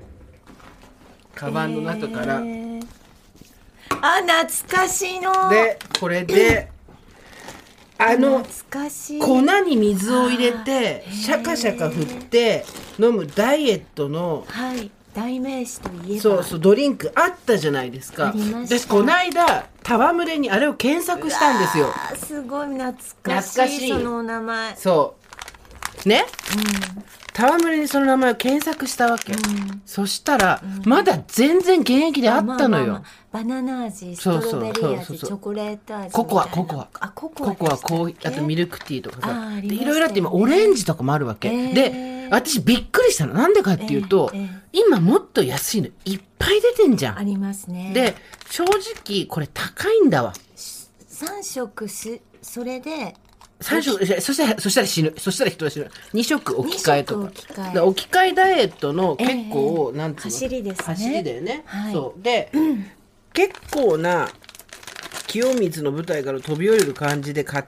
[1.34, 2.36] カバンの中から。
[2.36, 2.88] えー。
[4.02, 5.50] あ懐かしいの。
[5.50, 6.70] で、これで、
[7.98, 8.46] あの、
[9.22, 12.66] 粉に水を入れて、シャカシャカ振って
[13.00, 18.68] 飲むダイエットの、はい代名詞といえばそうそう、ドリンクあったじゃないですかありま。
[18.68, 21.92] した私、この間、戯れにあれを検索したんですよ。
[22.24, 25.16] すごい懐かしいそのお名前そ
[26.06, 26.08] う。
[26.08, 26.26] ね？
[27.38, 29.34] 戯れにその名前を検索したわけ。
[29.86, 33.04] そしたら、まだ全然現役であったのよまあまあまあ。
[33.32, 36.88] バナナ味ストロベリーそうそうそうそう味チョコレート味ココア、ココア。
[37.00, 39.62] あココアココア、コーヒー、あとミルルクティーとかさ。
[39.62, 41.50] でいろいろあって今、オレンジとかもあるわけ。
[41.50, 43.36] えーで、私びっくりしたの。
[43.36, 44.50] なんでかっていうとえーえー、
[44.88, 47.20] 今もっと安いのいっぱい出てんじゃん。
[47.20, 48.16] ありますねで、
[48.50, 50.34] 正直、これ高いんだわ。
[50.56, 53.16] 3食すそれで
[53.60, 55.14] 3食、そしたら、そしたら死ぬ。
[55.18, 55.90] そしたら人は死ぬ。
[56.14, 57.26] 2食置き換えとか。
[57.26, 60.32] 置き換えで置き換えダイエットの結構、ええなんつうの？
[60.32, 61.64] 走りですね走りだよね。
[61.66, 62.22] はいそう。
[62.22, 62.52] で、
[63.34, 64.30] 結構な、
[65.28, 67.66] 清水の舞台から飛び降りる感じで買っ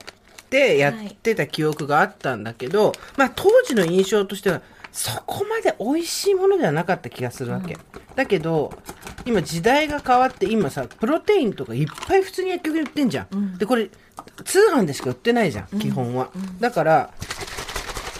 [0.50, 7.78] てやってた記憶があったんだけど、まあ当時の印象としては、そこまで美味しいものではなかった気がするわけ。
[8.16, 8.74] だけど、
[9.26, 13.58] 今時代が変わって、今さ、プロテインとかいっぱい普通に薬局に売ってんじゃん。
[13.58, 13.90] で、これ、
[14.44, 16.30] 通販でしか売ってないじゃん、基本は。
[16.60, 17.14] だから、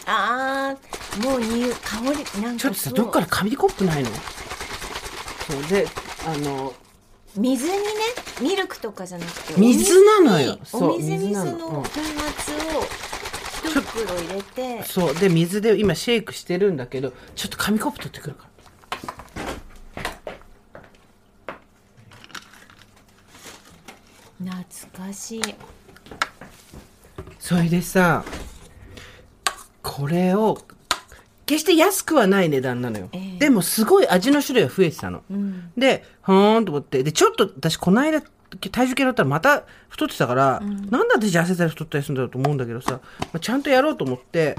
[0.06, 4.10] ああもうに香りなんかちょっとさ、どっから紙コップないの？
[4.10, 5.86] そうで、
[6.26, 6.72] あの、
[7.36, 7.78] 水にね
[8.40, 10.52] ミルクとかじゃなくて水なのよ。
[10.52, 12.82] お水そうにその粉末を
[13.72, 14.82] 一袋入れて。
[14.84, 15.14] そう。
[15.14, 18.50] で、水で今シェイクしてるんだけど、ちょっと紙コップ取ってくるから。
[24.42, 25.42] 懐かしい
[27.40, 28.24] それでさ、
[29.82, 30.58] これを、
[31.46, 33.08] 決して安くはない値段なのよ。
[33.12, 35.22] ええでもすごい味の種類が増えてたの。
[35.28, 37.02] うんで、はーんと思って。
[37.02, 38.22] で、ちょっと私この間
[38.70, 44.56] 体重計乗ったらまた太ってたから、なんで私痩せたり太ったりするんだろうと思うんだけどさ、まあ、ちゃんとやろうと思って、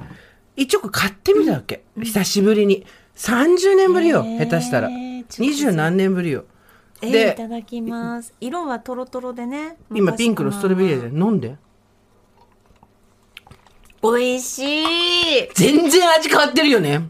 [0.57, 1.83] 一応買ってみたわけ。
[1.97, 2.85] 久しぶりに。
[3.15, 4.89] 30年ぶりよ、へー下手したら。
[4.89, 6.43] 二十何年ぶりよ。
[7.01, 11.55] えー、いでた、だきます色はトロトロでね今ピンクのストロベリーで飲んで。
[14.03, 14.85] 美味しい。
[15.53, 17.09] 全然味変わってるよね。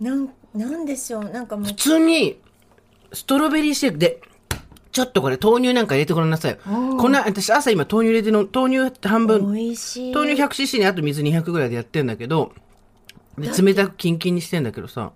[0.00, 1.24] なんなんでしょう。
[1.24, 1.66] なんかもう。
[1.66, 2.40] 普通に、
[3.12, 3.98] ストロベリーシェイク。
[3.98, 4.20] で、
[4.92, 6.52] ちょっとこれ豆乳なんか入れてごらんなさい。
[6.52, 6.58] よ。
[6.64, 10.14] こんな、私朝今豆乳入れての、豆乳半分、美味しい。
[10.14, 12.52] 豆乳 100cc にあと水200ぐらいでやってんだけど、
[13.38, 15.12] で冷たくキンキンにしてんだけどさ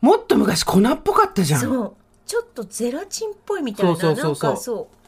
[0.00, 1.60] もっと昔粉っぽかったじゃん。
[1.60, 1.94] そう。
[2.26, 3.96] ちょっとゼラチンっぽいみたいな。
[3.96, 4.50] そうそうそうそう。
[4.50, 5.05] なんかそう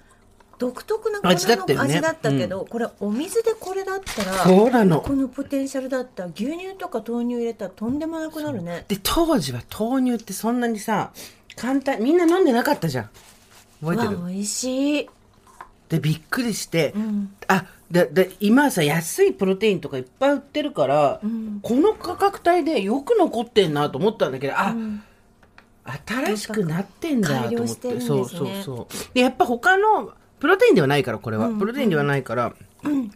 [0.59, 1.95] 独特な味だったよね。
[1.95, 5.01] 味だったけど、これお水でこれだったらそうなの。
[5.01, 8.85] このポテンシャルだったら牛乳とか豆乳入れたらとんでもなくなるね。
[8.89, 11.13] で当時は豆乳ってそんなにさ
[11.57, 13.11] 簡単みんな飲んでなかったじゃん。
[13.81, 14.21] 覚えてる？
[14.21, 15.11] わ美味しい、
[15.89, 17.33] でびっくりして、うん。
[17.47, 21.61] あだだ今はさ安いプロテインとかいっぱい売ってるから、ん。
[21.63, 25.03] この価格帯でよく残ってんなと思ったんだけどあ、うん。
[26.07, 27.95] 新しくなってんだと思って。
[27.95, 28.01] ね。
[28.01, 29.15] そうそうそう。
[29.15, 32.55] でやっぱ他のプロテインではないからこれは、プロテインではないから、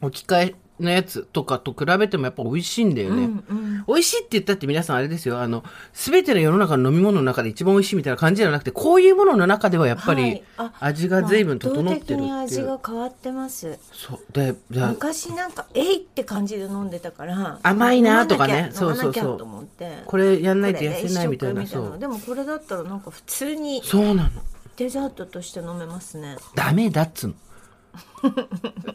[0.01, 3.85] 置き換えのやつとかと比べてもやっぱ美味しいんだよね、うんうん。
[3.87, 5.41] 美味しいって言ったって皆さんあれですよ。
[5.41, 10.43] あの全ての世の中の飲み物の中で一番美味しいみたいな感じじゃなくてこういうものの中ではやっぱりはい。
[10.57, 13.79] あ味が随分整ってるっていう、まあ圧倒的に味が変わってます。
[13.93, 14.33] そう。
[14.33, 18.55] でで昔なんかえいって感じで飲んでたから甘いなとかね。
[18.55, 19.23] 飲まなきゃそうそうそう。
[19.23, 19.99] 飲まなきゃと思って。
[20.07, 21.63] これやんないとこれ痩せないみたいな。
[21.63, 21.99] 一食そう。
[21.99, 24.31] でもこれだったらなんか普通にそうなの
[24.77, 26.37] デザートとして飲めますね。
[26.55, 27.35] ダメだっつうの。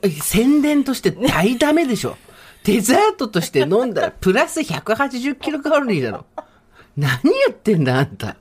[0.22, 2.18] 宣伝として大ダメでしょ。
[2.64, 6.26] デザートとして飲んだら プラス180キロカロリーだろ。
[6.96, 8.38] 何言ってんだあんた。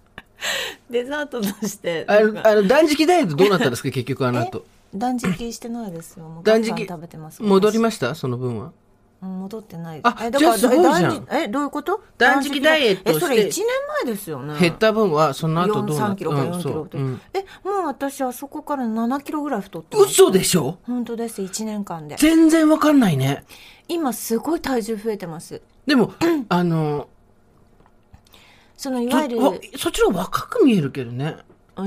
[0.90, 4.64] デザートとしてあのあの断食ダイエットどうなったんですか結局あの後。
[4.94, 6.24] 断食してないですよ。
[6.28, 8.14] もう断食食べてます戻りました？
[8.14, 8.64] その分は。
[8.66, 8.72] うん
[9.20, 10.00] 戻ってない。
[10.02, 11.26] あえだじゃあすごいじゃん。
[11.30, 12.02] えどういうこと？
[12.18, 13.64] 断食ダイエットしてえそれ1年
[14.04, 14.58] 前ですよね。
[14.60, 16.16] 減った分はその後どうな3った？
[16.16, 17.06] キロかうん4キロって、そう。
[17.06, 17.20] うん。
[17.34, 20.78] えもう私あそこから7キロぐらい太って嘘でしょ？
[20.86, 21.42] 本当です。
[21.42, 22.16] 1年間で。
[22.18, 23.44] 全然わかんないね。
[23.88, 25.62] 今すごい体重増えてます。
[25.86, 26.12] でも
[26.48, 27.08] あの
[28.76, 31.36] そのいわゆるわそっちの方が若く見えるけどね
[31.76, 31.86] うー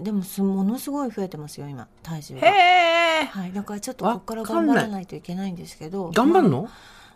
[0.00, 6.68] んでもすものすごい増えてますよ今体重へがえはいだからちょっとここから頑張らないといけないんですけど頑張るの、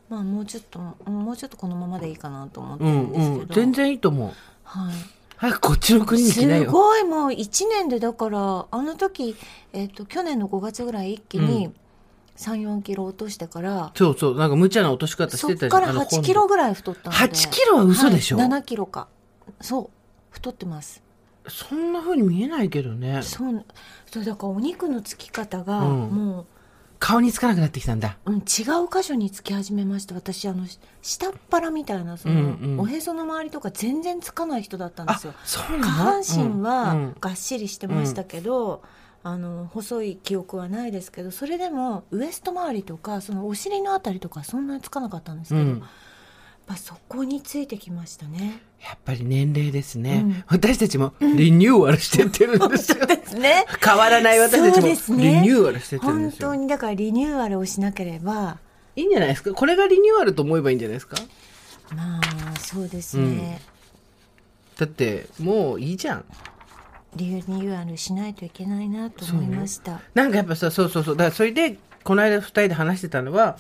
[0.08, 4.28] まあもうちょっともうちょっとこのままでいいかなと思ってるうんんですけど、うん全然いいと思う。
[4.64, 4.94] はい
[5.36, 9.36] 早くこっちの国に来なすよごいもう1年でだからあの時、
[9.72, 11.72] えっと去年の5月ぐらい一気に
[12.36, 17.24] 34キロ落としてから、そうそうなんか無茶な落とし方しそってからたじゃんあの8キロぐらい太ったので。
[17.24, 18.38] 8キロは嘘でしょ？
[18.38, 19.06] はい、7キロか。
[19.60, 19.90] そう
[20.30, 21.02] 太ってます
[21.48, 23.22] そんな風に見えないけどね。
[23.22, 23.64] そう
[24.06, 26.00] そうだからお肉のつき方がうん。
[26.10, 26.46] も
[27.00, 28.18] 顔につかなくなってきたんだ。
[28.26, 28.44] う、うん、違う
[28.92, 30.16] 箇所につき始めました。
[30.16, 30.66] 私あの
[31.00, 32.80] 下っ腹みたいなその、うんうん。
[32.80, 35.34] おへその周りとか全然つかない人だったんですよ。
[35.44, 35.82] そうなの？
[35.84, 37.16] 下半身うんはうん。
[37.20, 38.82] がっしりしてましたけど、
[39.22, 45.82] あの細い記憶はないですけどそれでもウエスト周りとかそのお尻のあたりとかそんなにつかなかったんですけど、うん
[46.68, 48.60] ぱそこについてきましたね。
[48.80, 50.44] やっぱり年齢ですね、うん。
[50.46, 53.06] 私たちもリニューアルしてってるんですよ。
[53.06, 53.64] ですね。
[53.84, 55.24] 変わらない私たちもですね。
[55.24, 56.48] リニューアルしてってるん本ですよ。
[56.50, 58.58] 当にだからリニューアルをしなければ。
[58.94, 59.52] いいんじゃないですか？
[59.52, 61.16] これがリニューアルと思えばいいんじゃないですか？
[61.94, 63.60] まあそうですね、
[64.76, 66.24] だってもういいじゃん。
[67.16, 70.00] リニューアルしないといけないなと思いました。
[70.14, 71.16] なんかやっぱさそうそうそう。
[71.16, 73.56] だからそれでこの間二人で話してたのは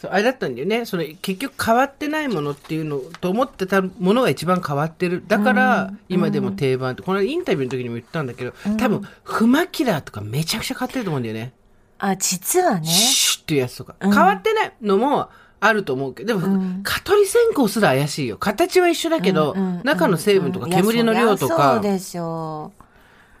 [0.00, 0.84] そうあれだったんだよね。
[0.84, 5.24] その結局変わってないものっていうのと思ってたものが一番変わってる。
[5.26, 11.52] だから今でも定番って、この間インタビューの時にも言ったんだけど多分フマキラーとかめちゃくちゃ変わってると思うんだよね。
[11.98, 12.86] あ実はね。
[12.86, 16.14] シュッっていうやつとか、変わってないのもあると思う。
[16.14, 18.36] けどでも、蚊取り線香すら怪しいよ。
[18.36, 22.84] 形は一緒だけど、うんうん中の成分とか煙の量とかそうでしょう。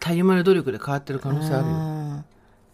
[0.00, 2.24] たゆまぬ努力で変わってる可能性あるよ、うん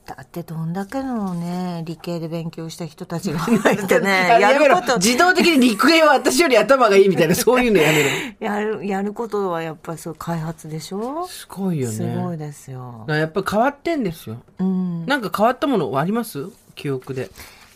[0.07, 3.38] だってどんだけのね理系で勉強した人たちが
[3.73, 8.09] いてねあめろやること自動的に理系は私より頭がいいみたいな そういうのやめろ。
[8.38, 11.27] やるやることはやっぱりそう開発でしょ？
[11.27, 11.95] すごいよね。
[11.95, 13.07] すごいですよ。
[13.09, 14.37] やっぱり変わってんですよ。
[14.59, 16.49] うん、なんか変わったものはあります？
[16.75, 17.31] 記憶で。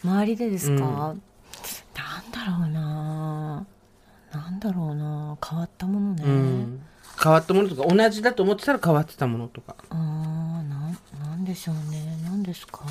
[0.05, 0.81] 周りでですか、うん。
[0.83, 1.17] なん
[2.31, 3.67] だろうな。
[4.35, 5.39] なんだろうな。
[5.49, 6.81] 変わったものね、うん。
[7.23, 9.75] 変わったものとか同じだと思ってたら変わってたものとか。
[9.89, 10.69] あー
[11.39, 12.19] なんでしょうね。
[12.25, 12.85] なんですか？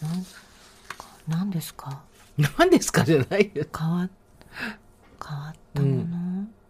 [0.00, 0.24] なん
[1.26, 2.00] なんですか？
[2.38, 3.64] 何ですかじゃないよ。
[3.76, 4.08] 変わ
[5.20, 6.04] 変わったもの、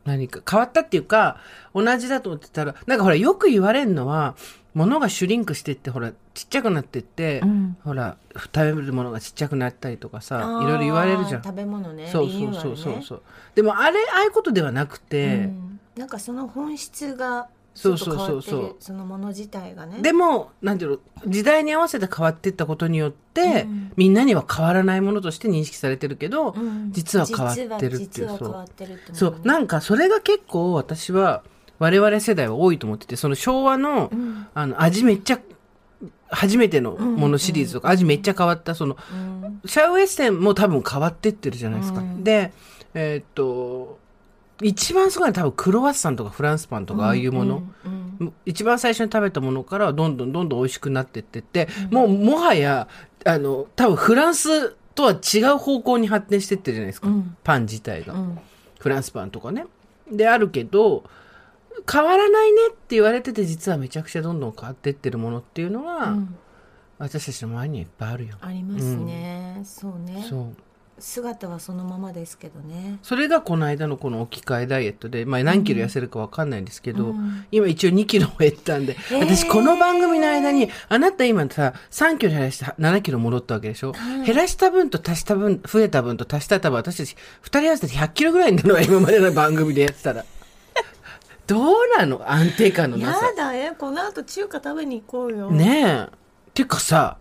[0.06, 1.36] 何か変わったっていうか
[1.74, 4.36] 同じだと思ってたらなんかほらよく言われるのは
[4.72, 7.76] 物がシュリンクしてってほらちっちゃくなってって、うん。
[7.84, 11.42] ほら食べるものがちっちゃくなったりとかさいろいろ言われるじゃん。
[11.42, 13.18] 食べ物ねそうそうそうそう。
[13.18, 13.24] ね。
[13.56, 15.80] でもあれああいうことではなくて、うん。
[15.94, 18.42] なんかその本質がちそうそうそう。
[18.42, 20.00] そうそのもの自体がね。
[20.00, 23.92] でもなんていうの時代に合わせて変わっていったことによって、うん。
[23.96, 26.92] みんなには変わらないものとして認識されてるけど、うん。
[26.92, 29.40] 実は変わってるっていうそう変わってるってものね。
[29.44, 31.42] なんかそれが結構私は
[31.78, 34.46] 我々世代は多いと思っててその昭和の,、うん。
[34.54, 35.40] あの味めっちゃ
[36.28, 39.60] 初めてのものシリーズとか、味めっちゃ変わった、その、うん。
[39.66, 42.00] シャウエッセンも多分変わってってるじゃないですか。
[42.00, 42.24] うん。
[42.24, 42.52] で、
[42.94, 43.98] えーっと、
[44.62, 47.62] 一番すごいのは多分クロワッサンとかフランスパンとかああいうもの。
[47.84, 48.04] うんうん
[48.46, 52.86] 一番最初に食べたものからはどんどんどんどん美味しくなってってって、もうもはや、
[53.24, 57.08] あの、多分フランスとは違う方向に発展してってるじゃないですか。
[57.08, 58.14] うんパン自体が。
[58.14, 58.38] うん
[58.78, 59.66] フランスパンとかね。
[60.12, 61.02] で、あるけど、
[61.90, 66.36] 変わらないねって言われてて、実はめちゃくちゃどんどん変わってってるものっていうのは、うん
[66.96, 68.36] 私たちの周りにはいっぱいあるよ。
[68.40, 70.56] ありますね、そうねそう。
[70.98, 72.98] 姿はそのままですけどね。
[73.02, 77.46] それがこの間のこの置き換えダイエットで、まあ何キロ痩せるかわかんないんですけど、うん。
[77.50, 79.18] 今一応2キロ減ったんで、へー。
[79.20, 84.26] 私この番組の間に、あなた今さ、3キロ減らして7キロ戻ったわけでしょ、はい。
[84.26, 90.24] 減らした分と足した分、増えた分と足した分、私たち2人合わせて100キロぐらいになるわ、 今までの番組でやってたら。
[91.46, 92.22] どうなの？
[92.30, 93.32] 安定感のなやさ。
[93.36, 95.50] だえこの後中華食べに行こうよ。
[95.50, 96.24] ねえ。
[96.54, 97.18] てかさ、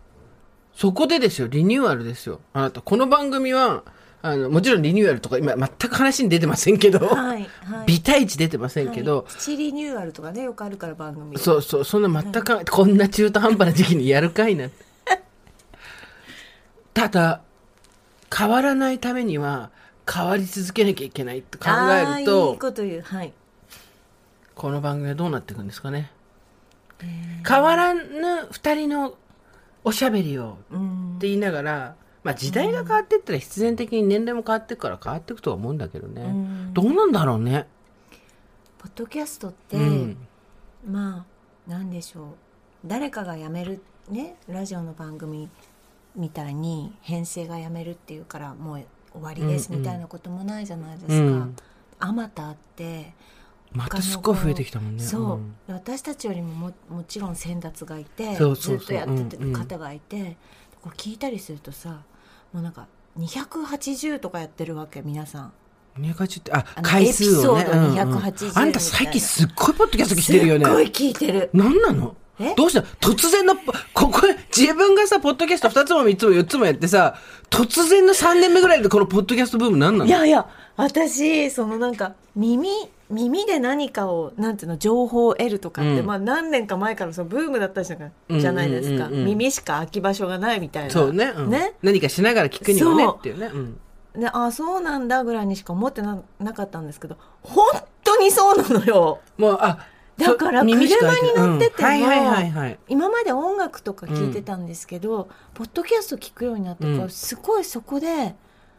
[0.75, 2.39] そこでですよ、リニューアルですよ。
[2.53, 3.83] あなた、この番組は、
[4.21, 14.69] あの、もちろんリニューアルとか今全く話に出てませんけど、はいはい微対値出てませんけど、はい プチリニューアルとかねよくあるから番組そうそう、そんな全く、こんな中途半端な時期にやるかいな。
[16.93, 17.41] ただ、
[18.35, 19.69] 変わらないためには、
[20.11, 23.33] 変わり続けなきゃいけないって考えると、こと言うはい
[24.55, 26.11] この番組はどうなっていくんですかね。
[27.47, 28.01] 変わらぬ
[28.51, 29.15] 二人の
[29.83, 36.21] おしゃべりをうんって言いながら、まあ時代が変わっていったら必然的に年齢も変わっていくから変わっていくとは思うんだけどね。
[36.21, 37.67] うんどうなんだろうね。
[38.77, 40.17] ポッドキャストって、うん。
[40.89, 41.25] ま
[41.67, 42.25] あなんでしょう
[42.85, 45.49] 誰かが辞めるねラジオの番組
[46.15, 51.13] みたいに編成が辞めるっていうからもう終わりですみたいなこともないじゃないですか。
[51.13, 51.55] うん
[51.99, 53.13] あまたあって
[53.73, 55.03] またすっごい増えてきたもんね。
[55.03, 60.37] そう、ん私たちよりもももちろん先達がいてそうそうそうずっとやってうんうんる方がいて、
[60.81, 62.01] これ聞いたりするとさ
[62.51, 62.87] もうなんか
[63.19, 65.53] 280とかやってるわけ皆さん。
[65.99, 67.65] 280って、あ回数をね。
[67.71, 70.65] うんうん280あんた最近すっごいポッドキャスト聞いてるよね。
[70.65, 71.49] すっごい聞いてる。
[71.53, 72.15] なんなの？
[72.39, 72.55] え？
[72.55, 72.81] どうした？
[72.99, 73.55] 突然の、
[73.93, 74.21] ここ、
[74.55, 77.15] 自分がさ、ポッドキャスト2つも3つも4つもやってさ、
[77.51, 80.05] 突然の3年目ぐらいでこのポッドキャストブームなんなの？
[80.07, 82.69] いやいや私そのなんか耳
[83.13, 86.05] 耳で何かをなんていうの情報を得るとかって、うん。
[86.05, 90.89] まあ何年か前からそのブームだったじゃないですか、うんうんうん耳しか空き場所がないみたいな。
[90.89, 91.73] そうね,、うん、ね？
[91.81, 93.47] 何かしながら聞くにはねっていうね。
[93.47, 93.79] うん。
[94.19, 97.65] であそうなんだぐらいにしか思ってななかったんですけど本
[98.03, 99.21] 当にそうなのよ。
[99.37, 100.75] もう、あ、だから車に
[101.35, 102.79] 乗っててもうんはいはい。
[102.87, 107.09] 今まで音楽とか聞いてたんですけど、ポッドキャスト聞くようになってから、うん。
[107.09, 108.35] すごいそこで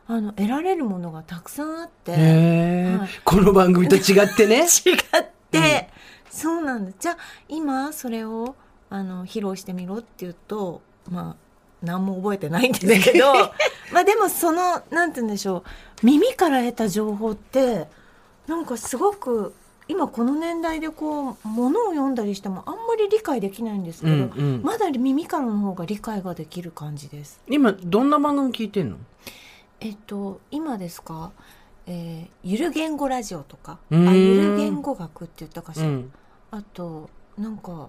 [0.06, 2.12] あの得られるものがたくさんあって。
[2.12, 4.66] はいこの番組と違ってね。
[4.84, 5.88] 違って、
[6.30, 7.16] そうなんだじゃあ
[7.48, 8.54] 今それを
[8.90, 11.36] あの披露してみろって言うとまあ
[11.82, 13.32] 何も覚えてないんですけど
[13.92, 15.58] まあでもそのなんて言うんでしょ
[16.02, 17.88] う耳から得た情報って
[18.46, 19.54] なんかすごく
[19.86, 27.40] 今この年代でこう物を読んだりしてもあんまり理解できないんですけど、うんうんまだ耳からの方が理解ができる感じです。
[27.48, 28.96] 今、どんな番組聞いてんの？
[29.80, 31.32] えっと今ですか、
[31.86, 33.72] えーゆる言語ラジオとか？
[33.72, 36.12] あうーんゆる言語学って言ったかしら、うん。
[36.50, 37.88] あとなんか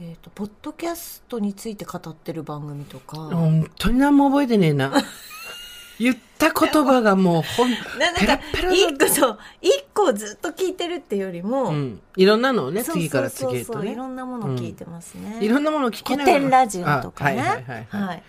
[0.00, 4.92] えっ、とポッドキャストについて語ってる番組とか、本当に何も覚えてねえな。
[5.98, 12.00] 言った言葉がもうほん、ななんペラかペラの一個そう一個をずっと聞いてるっていうよりも、うん。
[12.16, 13.64] いろんなのをね、次から次へとね。
[13.64, 15.38] そうそういろんなものを聞いてますね。
[15.40, 16.38] いろんなものを聞き古ながら。
[16.40, 17.40] 典ラジオとかね。
[17.40, 18.02] あはいはいはいはい。
[18.08, 18.22] はい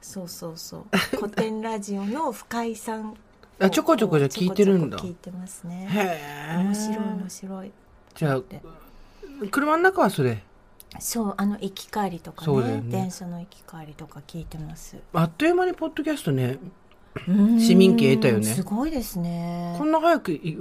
[0.00, 0.84] そうそうそう。
[1.16, 3.14] 古典ラジオの深井さん
[3.58, 4.98] あちょこちょこじゃ聞いてるんだ。
[4.98, 5.86] 聞いてますね。
[5.90, 6.56] へえ。
[6.56, 7.72] 面白い面白い。
[8.14, 8.42] じゃあ、
[9.50, 10.42] 車の中はそれ？
[10.98, 12.80] そうあの行き帰りとかね。
[12.80, 12.82] ね。
[12.86, 14.96] 電車の行き帰りとか聞いてます。
[15.12, 16.58] あっという間にポッドキャストね、
[17.58, 18.46] 市市民権得たよね。
[18.46, 19.76] すごいですね。
[19.78, 20.56] こんな早くい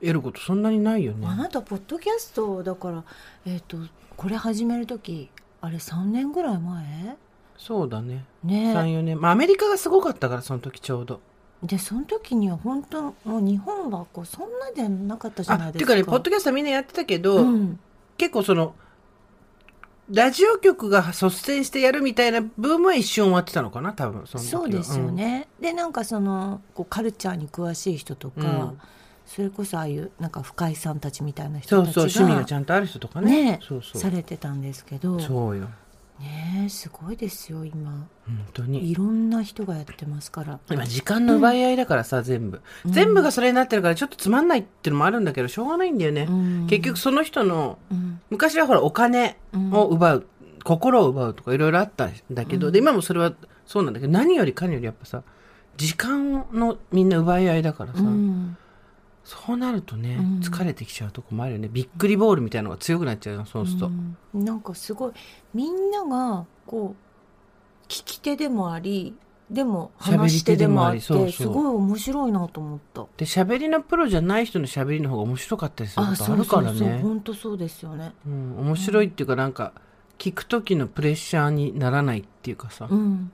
[0.00, 1.26] 得ることそんなにないよね。
[1.26, 1.34] あ。
[1.34, 3.04] なたポッドキャストだから
[3.46, 3.78] えっ、と
[4.16, 7.16] これ始める時あれ3年ぐらい前？
[7.58, 8.24] そうだね。
[8.42, 9.20] ね3、4年。
[9.20, 11.20] まあアメリカがすごかったから、その時ちょうど。
[11.62, 17.80] でその時には本当もう日本はこうそんなでなかったじゃなあ、いですかっていうかね、ポッドキャストはみんなやってたけど、うん
[18.16, 18.74] 結構その、
[20.10, 24.26] ラジオ局が率先してやるみたいなブームは一瞬終わってたのかな、多分。
[24.26, 25.10] そそうですよ。
[25.10, 28.80] ね、でなんかそのこうカルチャーに詳しい人とか、うん
[29.26, 33.42] それこそああいうなんか深井さんたちみたいなうんそう人たちがそう、趣味がちゃんとある人とかね。
[33.44, 34.00] ねそうそう。
[34.00, 35.68] されてたんですけどそうよ。
[36.20, 38.08] ねえすごいですよ今。
[38.26, 38.90] 本当に。
[38.90, 40.58] いろんな人がやってますから。
[40.70, 42.60] 今時間の奪い合いだからさ、全部。
[42.86, 46.26] 全部がそれになってるからちょっとつまんないっていうのもあるんだけど、しょうがないんだよね。
[46.28, 46.66] うん。
[46.68, 48.20] 結局その人の、うん。
[48.30, 49.38] 昔はほらお金
[49.72, 50.26] を奪う
[50.64, 53.32] 心を奪うとかいろいろあったんだけど、で、今もそれは
[53.64, 55.22] そうなんだけど、何よりかによりやっぱさ、
[55.76, 58.56] 時間のみんな奪い合いだからさ、うん
[59.28, 61.68] そうなるとね、うん疲れてきちゃうとこもあるよね。
[61.70, 63.86] びっくりボールみたいなのが強くなっちゃうよ、そうすると。
[63.86, 65.12] うんなんかすごい
[65.52, 69.14] みんながこう聞き手でもあり
[69.50, 73.06] でも話し手でもあってすごい面白いなと思った。
[73.16, 77.00] で、喋りのプロじゃない人の喋りの方が面白かったりすることあるからね。
[77.02, 78.12] 本当そうですよね。
[78.26, 79.72] うん、面白いっていうかなんか、
[80.18, 82.88] 聞く時のプレッシャーにならないっていうかさ。
[82.90, 83.32] うん。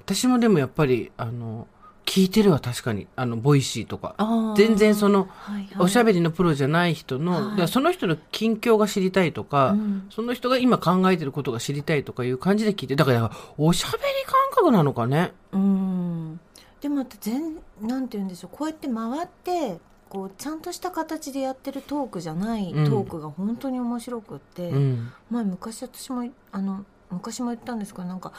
[0.00, 1.66] 私もでもやっぱり、あの、
[2.04, 3.06] 聞いてるわ、確かに。
[3.16, 4.14] あの、ボイシーとか。
[4.56, 15.32] 全然その、はいはいおしゃべりのプロじゃない人の、はいその人の近況が知りたいとか、うんその人が今考えてることが知りたいとかいう感じで聞いて、だから、おしゃべり感覚なのかね。
[15.52, 16.40] うん。
[16.80, 19.78] でも全なんて言うんでしょうこうやって回って
[20.08, 24.68] こうちゃんとした形でやってるトークじゃないトうんークが本当に面白くって。
[24.68, 25.12] うん。
[25.30, 28.32] 前昔私もあの昔も言ったんですけどなんか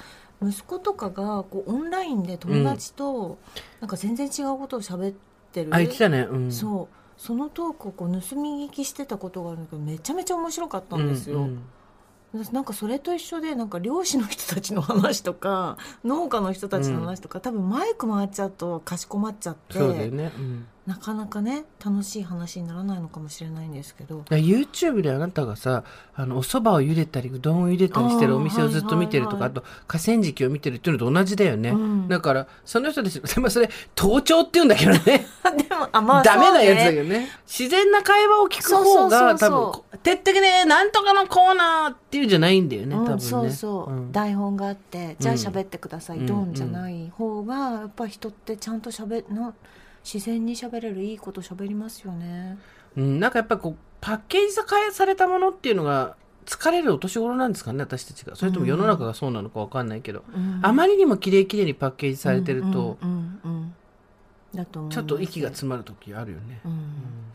[0.48, 3.38] 息子とかがこうオンラインで友達と
[3.80, 5.16] なんか全然違うことを喋っ
[5.52, 6.22] てる、あ、言ってたね。
[6.22, 6.52] うん。
[6.52, 11.64] そうそのトークをこう盗み聞きしてたことがあるんだけどめちゃめちゃ面白かったんですよ、うんうん
[12.52, 20.32] なんかそれと一緒でなんか漁師の人たちの話とか農家の人たちの話とか、多分マイク回っちゃうとかしこまっちゃってそうだよね。
[20.36, 20.66] うん。
[20.86, 24.21] なかなかね楽しい話にならないのかもしれないんですけど。
[24.29, 32.07] YouTube であなたがさあのお蕎麦を茹でたりうどんを茹でたりしてるお店をずっと見てるとかあ,、あーはいはいと河川敷を見てるっていうのと同じだよね、うん。
[32.09, 34.99] だからその人たちでも それ盗聴って言うんだけどね。
[35.69, 37.29] でもあまあダメなやつだけどね。
[37.47, 44.11] 自然な会話を聞く方が多分「てってけねなんとかのコーナー」っていうんじゃないんだよね多分ね、うん、そうそう、ん。
[44.11, 45.39] 台本があってじゃあうん。
[45.39, 49.53] 喋ってください、うんドンじゃない方がやっぱ人ってちゃんと喋な
[50.04, 52.58] 自然に喋れるいいこと喋りますよね。
[52.97, 58.36] うん、なんかやっぱこうパッケージ化されたものっていうのが疲れるお年頃なんですかね私たちが。
[58.36, 60.24] それとも世の中がそうなのかわかんないけど、
[60.62, 62.97] あまりにも綺麗綺麗にパッケージされてると、
[64.89, 66.60] ちょっと息が詰まる時あるよね。
[66.66, 66.72] うん、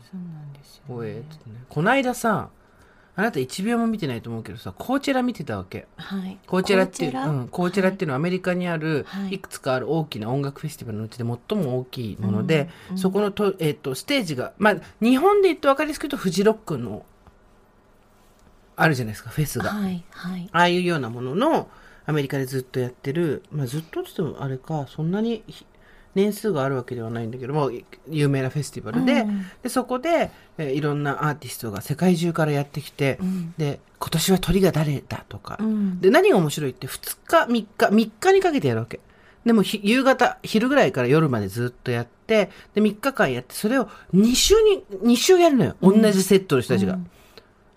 [0.03, 0.53] そうなん。
[0.53, 1.23] ですよ、ね
[1.69, 2.49] この間さ
[3.19, 5.87] あなた1秒も見てないと思うけどさコーチェラ見てたわけ。
[5.97, 6.37] はい。
[6.47, 9.33] コーチェラっていうコーうん、コーチェラっていうのはアメリカにあるはい。
[9.33, 17.05] いくつかある大きな音楽フェスティバルのうちで最も大きいもので、そこのと、えーっとステージが、まあ、日本で言って分かりやすく言うとフジロックの
[18.77, 20.49] あるじゃないですかフェスが、はいはい。
[20.53, 21.69] ああいうようなものの
[22.05, 25.65] アメリカでずっとやってる、まあ、ずっとって言ってもあれかそんなにひ
[26.15, 27.71] 年数があるわけではないんだけども
[28.09, 29.45] 有名なフェスティバルで,、うん。
[29.63, 33.53] でそこで、えーいろんなアーティストが世界中からやってきて、うん。
[33.57, 36.01] で今年は鳥が誰だとか、うん。
[36.01, 38.99] で何が面白いって2日3日3日にかけてやるわけ。
[39.45, 45.75] でもひ夕方昼ぐらいから夜までずっとやってで3日間やってそれを2週に2週やるのよ。
[45.81, 46.93] 同じセットの人たちが。
[46.93, 47.09] うん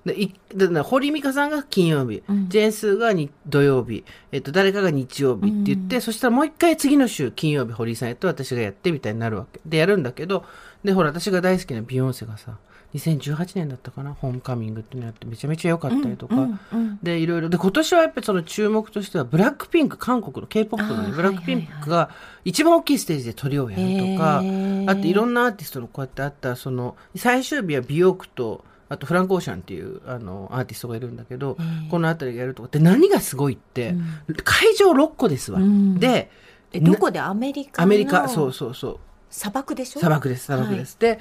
[0.04, 2.48] でいでで堀美香さんが金曜日、うん。
[2.48, 9.60] ジェーンスーがに土曜日、えっと、誰かが日曜日って言って、そしたらもう一回次の週金曜日堀井さんやって私がやってみたいになるわけ。
[9.64, 10.44] でやるんだけど
[10.82, 12.56] でほら私が大好きなビヨンセがさ
[12.94, 22.10] 2018年だったかなホームカミングっていうのやってめちゃめちゃ良かったりとか、うんうんでいろいろで今年はやっぱりその注目としてはブラックピンク韓国の k p o p のねブラックピンクが
[22.44, 23.82] 一番大きいステージで鳥をやる
[24.16, 24.90] とか、へー。
[24.90, 31.56] あといろんなアーティストのこうやってあったその最終日は美容区とあとフランク・オーシャンっていうあのアーティストがいるんだけど、
[31.90, 33.90] この辺りがやるとかで何がすごいって、
[34.28, 34.34] うん。
[34.44, 35.98] 会場6個ですわ、うん。
[35.98, 36.30] で
[36.72, 37.20] えどこで？
[37.20, 38.98] アメリカのアメリカそうそうそう。
[39.30, 40.00] 砂漠でしょ？
[40.00, 41.18] 砂漠です砂漠です、で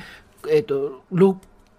[0.50, 1.36] えっ、と 6,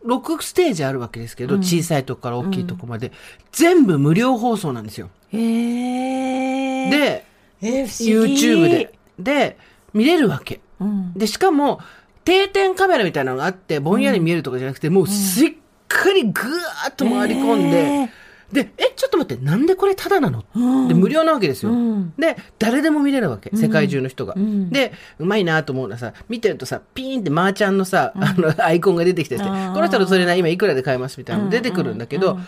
[0.06, 1.60] 6ステージあるわけですけど、うん。
[1.62, 3.12] 小さいとこから大きいとこまで、
[3.52, 7.24] 全部無料放送なんですよ、へえで
[7.60, 8.34] え不思議。
[8.34, 8.98] YouTube で。
[9.18, 9.58] で
[9.92, 10.60] 見れるわけ。
[10.80, 11.12] うん。
[11.12, 11.80] でしかも
[12.24, 15.52] 定点カメラみたいなのがあってぼんやり見えるとかじゃなくて、もうしっ
[15.92, 18.08] かりぐーっと回り込んで、へー
[18.52, 20.88] でえちょっと待ってなんでこれタダなの、うん。
[20.88, 22.12] で無料なわけですよ、うん。
[22.18, 24.68] で誰でも見れるわけ世界中の人が、うん。
[24.68, 32.38] でうまいなと思うのはさ見てるとさピーンってマーちゃんのさ、あのアイコンが出てきてて、この人のそれな今いくらで買えますみたいなの出てくるんだけど、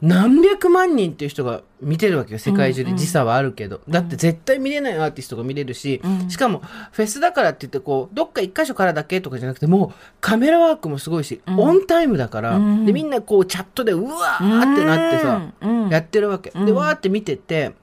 [0.00, 2.94] 何百万人っていう人が見てるわけよ世界中で。
[2.94, 6.30] 時差はあるけど、だって絶対見れないアーティストが見れるし、うん。
[6.30, 12.86] しかもフェスだからって言ってこうどっか一箇所からだけとかじゃなくてもうカメラワークもすごいし、オンタイムだから、うん。
[12.86, 15.88] でみんなこうチャットでうわーってなってさ、うん。
[15.88, 17.74] やってるわけ、でわーって見てて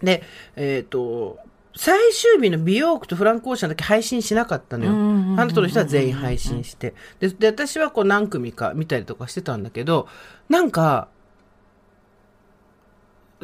[0.00, 0.22] で
[0.54, 1.38] えっ、と
[1.74, 4.92] 最終日の美容区とフランク・オーシャンだけ配信しなかったのよ。
[4.92, 6.94] うんうんうんうんあの人の人は全員配信して。
[7.18, 10.06] で、で私はこう何組か見たりとかしてたんだけど、
[10.50, 11.08] なんか、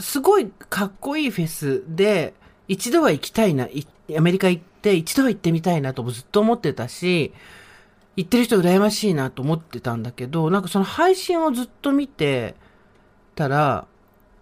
[0.01, 2.35] すごいかっこいいフェスで、
[2.69, 3.87] 一度は行きたいな、い
[4.17, 7.33] アメリカ行って一度は行ってみたいなともずっと思ってたし、
[8.17, 12.55] 行ってる人羨ましいなと思ってたんだけど、なんかその配信をずっと見て
[13.35, 13.87] たら、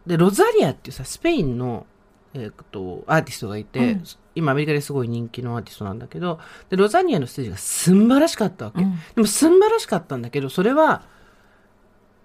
[0.07, 1.87] で、ロザリアっていうさ、スペインの、
[2.33, 4.05] えーっと、アーティストがいて、うん
[4.37, 6.39] 今アメリカですごい人気のアーティストなんだけど、
[6.69, 8.83] で、ロザリアのステージがすんばらしかったわけ。
[8.83, 11.05] うんでもすんばらしかったんだけど、それは、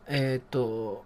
[0.07, 1.05] えーっと、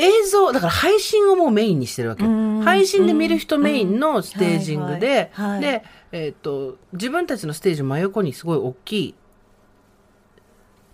[0.00, 2.24] 映像、だから配信をもうメインにしてるわけ。
[2.24, 2.60] うん。
[2.62, 5.30] 配信で見る人メインのステージングで、
[5.60, 9.14] で、えーっと、自分たちのステージ真横にすごい大きい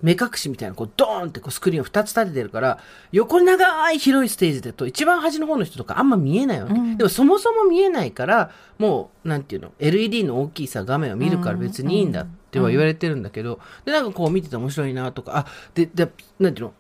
[0.03, 2.79] 目隠しみたいな、こう、ドーンってこうスクリーンを2つ立ててるから、
[3.13, 6.75] 横長い広いステージだと、一番端の方の人とかあんま見えないわけ。
[6.75, 6.97] うん。
[6.99, 16.75] でもそもそも見えないから、もう、なんていうの、LED の大きいさ、画面を見るから別にいいんだっては言われてるんだけど、で、なんかこう見てて面白いなとか、あ、で、で、なんていうの、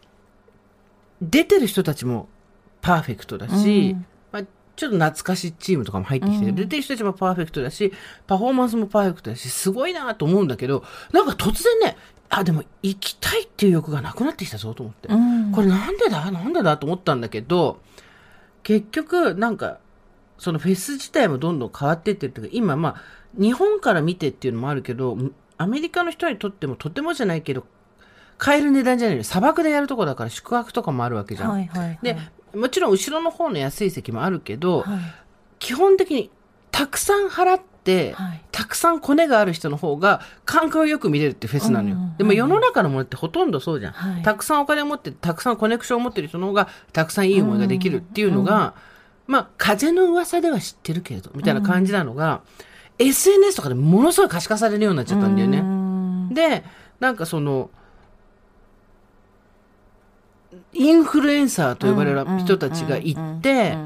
[1.22, 2.28] 出てる人たちも
[2.80, 4.06] パーフェクトだし、うん。
[4.32, 4.42] まあ、
[4.76, 6.54] ちょっと懐かしいチームとかも入ってきて、うん。
[6.54, 7.92] 出てる人たちもパーフェクトだし、
[8.26, 11.96] パフォーマンスもパーフェクトだし、すごいなと思うんだけど、なんか突然ね、
[12.28, 15.08] あ、でも行きたいっていう欲がなくなってきたぞと思って。
[15.08, 15.52] うん。
[15.52, 16.30] これなんでだ？
[16.30, 17.80] なんでだと思ったんだけど、
[18.62, 19.78] 結局、なんか、
[20.38, 23.02] そのフェス自体もどんどん変わっていってるっていうか、今まあ、
[23.40, 25.16] 日本から見てっていうのもあるけど、
[25.56, 27.64] アメリカの人にとってもとてもじゃないけど、
[28.38, 29.24] 買える値段じゃないよ。
[29.24, 31.50] 砂漠でやるとこだから宿泊とかもあるわけじゃん。
[31.50, 32.16] はいはいはいで、
[32.54, 34.98] もちろん後ろの方の安い席もあるけど、はい
[35.58, 36.30] 基本的に
[36.70, 41.94] たくさん払って、はいたくさんコネがある人の方が感覚よく見れるってフェスなのよ。
[41.94, 43.92] うんうんうんでも世の中のものってほとんどそうじゃん。
[43.92, 48.74] はいたくさんお金を持って、たくさんコネクションを持ってる人の方がたくさんいい思いができるっていうのが、
[49.26, 52.42] まあ風の噂では知ってるけれど、みたいな感じなのが、
[52.98, 55.62] SNS とかでものすごい可視化されるようになっちゃったんだよね。
[55.62, 56.64] ねで、
[57.00, 57.70] なんかその、
[60.76, 63.76] インフルエンサーと呼ばれる人たちが行って、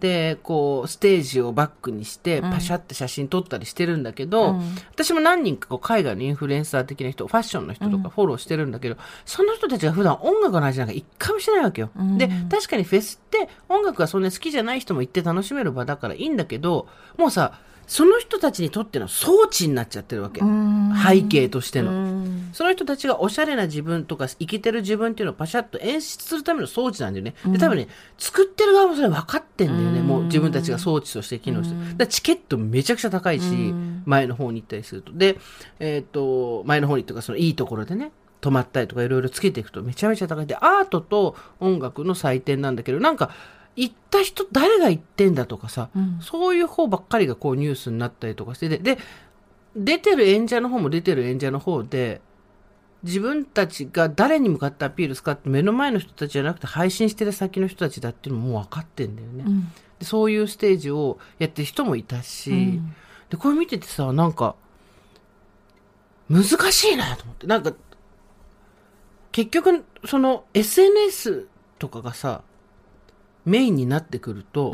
[0.00, 2.50] で、こう、ステージをバックにして、うん。
[2.50, 4.58] パシャって写真撮ったりしてるんだけど、
[4.92, 8.96] 私も何人かこう海外のインフルエンサー的な人、ファッションの人とかフォローしてるんだけど、
[9.26, 11.90] その人たちが普段音楽の話なんか一回もしてないわけよ。
[11.96, 12.18] うん。
[12.18, 16.88] で、確かにフェスって音楽がそんなに好きじゃない人も行って楽しめる場だからいいんだけど、
[17.18, 20.40] もうさ、その人たちにとっての装置になっちゃってるわけ。
[20.40, 22.24] 背景としての。
[22.52, 27.34] その人たちがおしゃれな自分とか、生きてる自分っていうのをパシャッと演出するための装置なんだよね。
[27.46, 29.98] で、多分ね、作ってる側もそれ分かってんだよね。
[29.98, 32.06] うんもう自分たちが装置として機能してる。
[32.06, 35.10] チケットめちゃくちゃ高いしうん、前の方に行ったりすると。
[35.12, 35.40] で、
[35.80, 40.46] えっ、と、前の方にとか、そのいいところでね、泊まったりとかいろいろつけていくとめちゃめちゃ高い。
[40.46, 43.30] で、アートと音楽の祭典なんだけど、なんか、
[43.76, 48.98] 行った人誰が行ってんだとかさ、うんそういう方ばっかりがこうニュースになったりとかしてで、で、
[49.76, 52.20] 出てる演者の方も出てる演者の方で、
[53.02, 59.44] 自分たちが誰に向かってアピールするかって目の前の人たちじゃなくて配信してる先の人たちだっていうのももう分かってんだよね。
[59.98, 62.80] でそういうステージをやってる人もいたし、
[63.30, 64.56] で、これ見ててさ、なんか、
[66.28, 67.46] 難しいなと思って。
[67.46, 67.72] なんか、
[69.32, 71.46] 結局、その SNS
[71.78, 72.42] とかがさ、
[73.44, 74.72] メインになってくると、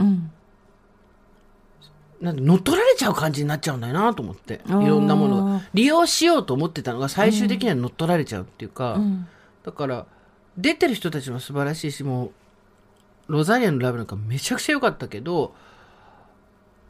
[2.21, 4.61] なんで乗っ取られちゃう感じになっちゃうんだよなと思って。
[4.67, 5.61] いろんなものが。
[5.75, 8.99] 利用しようと思ってたのが最終的には乗っ取られちゃうっていうか、
[9.65, 10.07] だから、
[10.57, 12.31] 出てる人たちも素晴らしいし、もう、
[13.29, 15.55] ロザリアのライブなんかめちゃくちゃ良かったけど、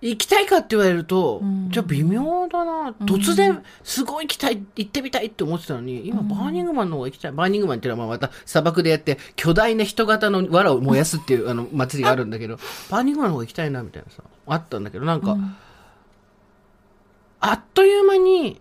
[0.03, 1.70] 行きたいかって言われると、うん。
[1.70, 2.90] じゃあ微妙だな。
[3.07, 7.32] 突然、すごい行きたい、行ってみたいって思ってたのに、今、バーニングマンの方が行きたい。
[7.32, 12.59] バーニングマンっていうのはまあまた砂漠でやって、巨大な人型の藁を燃やすっていうあの祭りがあるんだけど、
[12.90, 15.36] バーニングマンの方が行きたいな、みたいなさ、あったんだけど、なんか、
[17.40, 18.61] あっという間に、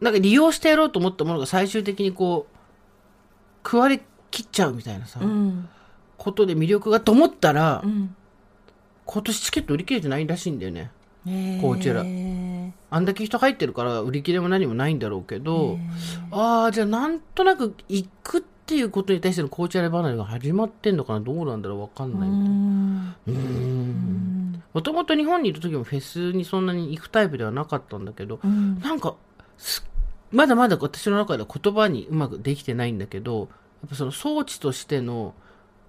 [0.00, 2.56] なんか利用してやろうと思ったものが最終的にこう、
[3.64, 5.20] 食われ切っちゃうみたいなさ、
[6.18, 7.82] ことで魅力がと思ったら、
[9.06, 10.90] 今年チケット売り切れてないらしいんだよね。
[11.60, 12.04] こちらあ
[13.00, 15.78] んだけ人入ってるから売り切れも何もないんだろうけど、
[16.30, 23.16] ああ、じゃあなんとなく行くっていうことに対してのコーチャレ離れが始まってんのかなどうなんだろうわかんないみたいな。
[23.26, 24.62] うーん。
[24.72, 29.14] もともと日本にいる時もフェスにそんなに行くタイプではなかったんだけど、なんか
[29.56, 29.84] す
[30.30, 33.48] まだまだ私の中では言葉にうまくできてないんだけど
[33.82, 35.34] やっぱその装置としての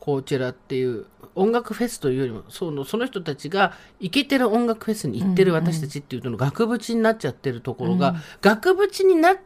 [0.07, 1.05] コーチェラっていう
[1.35, 9.37] 音楽フェスというよりもそのその人たちがイケてる音楽フェスに行ってる私たちっていうのの額縁になっちゃってるところが、額縁になっ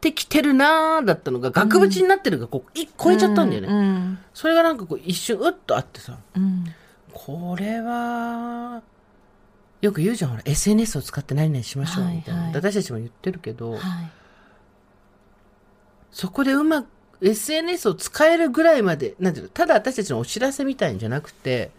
[0.00, 6.16] てきてるなーだったのが額縁になってるがこうい超えちゃったんだよね、それがなんかこう一瞬うっとあってさ
[7.12, 8.80] これは
[9.82, 12.52] よく言うじゃんほら SNS を使って何々しましょうみたいな、はい。
[12.54, 13.78] はい私たちも言ってるけど、
[16.10, 16.86] そこでうまく
[17.20, 21.70] SNS を使えるぐらいまでなんていうのただ私たちのお知らせみたいんじゃなくて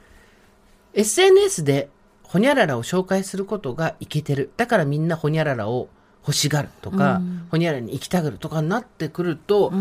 [0.93, 1.89] SNS で
[2.23, 4.51] ホニャララを紹介することがいけてる。
[4.57, 5.87] だからみんなホニャララを
[6.21, 7.21] 欲しがるとか、
[7.51, 9.71] ホニャララに行きたがるとかになってくると、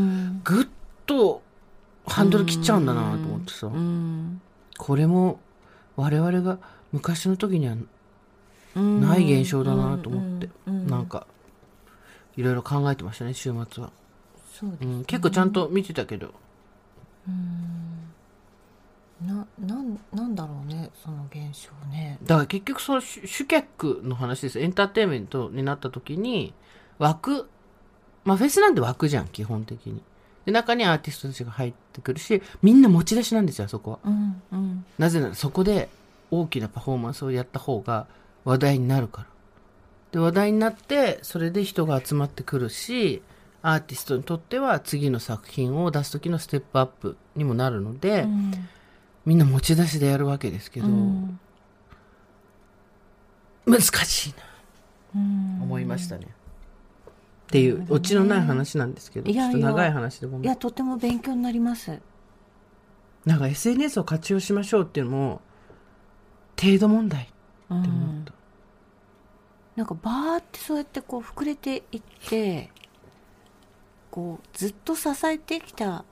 [0.45, 0.67] ぐっ
[1.07, 1.43] と
[2.07, 4.41] ハンドル切っちゃうんだなと思ってさ、うん。
[4.79, 5.41] これも
[5.97, 6.59] 我々が
[6.93, 7.75] 昔の時には
[8.77, 9.01] うん。
[9.01, 11.27] ない現象だなと思って、なんか
[12.37, 13.91] いろいろ考えてましたね週末は、
[14.59, 16.33] そうですうん、結構ちゃんと見てたけど。
[19.25, 22.19] ななんなんだろうねその現象ね。
[22.23, 24.61] だから結局その主主客の話です。
[24.61, 26.55] エンターテインメントになった時に
[26.99, 27.49] 枠
[28.25, 30.03] まあフェスなんて枠じゃん基本的に。
[30.45, 33.99] で中にアーティストたちが入ってくるしみんな持ち出しなんですよあそこは。
[34.05, 34.85] うんうん。
[34.99, 35.89] なぜならそこで
[36.31, 38.07] 大きなパフォーマンスをやった方が
[38.45, 39.29] 話題になるから。
[40.13, 43.23] で話題になってそれで人が集まってくるし
[43.69, 48.53] アーティストにとっては次の作品を出す時のステップアップにもなるので、うん。
[49.25, 51.41] みんな持ち出しでやるわけですけど、うん。
[53.67, 54.37] 難しいな。
[55.17, 55.63] うん。
[55.63, 56.29] 思いましたね。
[56.29, 60.45] っていうオチのない話なんですけどいやいやちょっと長い話でごめん。
[60.45, 62.01] いやとても勉強になります。
[63.25, 65.41] なんか SNS を活用しましょうっていうのも
[66.61, 67.33] 程度問題って
[67.71, 68.33] うん思った、
[69.75, 72.71] なんかバーってそうやってこう膨れていって
[74.17, 76.03] こうずっと支えてきた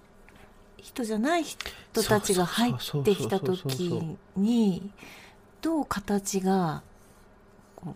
[0.76, 1.64] 人じゃない人
[2.02, 4.90] たちが入ってきた時に
[5.62, 6.82] どう形が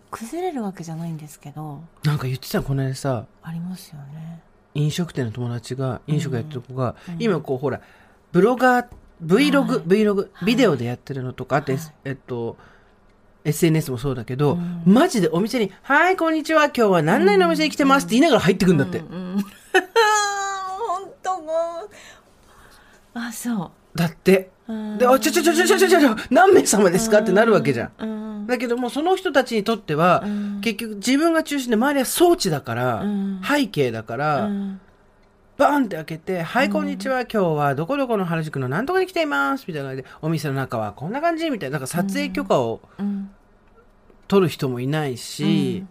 [0.09, 4.41] 崩れるわけじゃないんですけどなんか言ってたこの間さありますよね。
[4.73, 7.15] 飲食店の友達が飲食やってる子が、うん。
[7.19, 7.81] 今こうほら
[8.31, 8.87] ブロガー
[9.23, 9.79] Vlog、はい。
[9.81, 10.45] Vlog はい。
[10.45, 11.79] ビデオでやってるのとかあと、はい。
[11.79, 12.57] S えっと
[13.43, 14.81] SNS もそうだけど、うん。
[14.85, 19.45] マジでお店に「はいこんにちは今日は何々のお店に来てます」って言いながら入ってくんだって、うんうん
[23.13, 24.51] あそだって。
[24.67, 24.73] う。
[24.73, 24.97] うん。
[24.97, 28.05] で「あちょちょちょちょちょちょちょ何名様ですか?」ってなるわけじゃん、う
[28.43, 28.47] ん。
[28.47, 30.61] だけどもうその人たちにとっては、うん。
[30.61, 33.41] 結局自分が中心で周りは装置だから、うん。
[33.43, 34.79] 背景だから、うん。
[35.57, 43.29] バーンって開けて、はい、こんにちは、今日はどこどこの原宿の何とかに来ています、みたいな感じで、お店の中はこんな感じ、みたいな、なんか撮影許可をうん。
[44.29, 45.83] 取る人もいないし、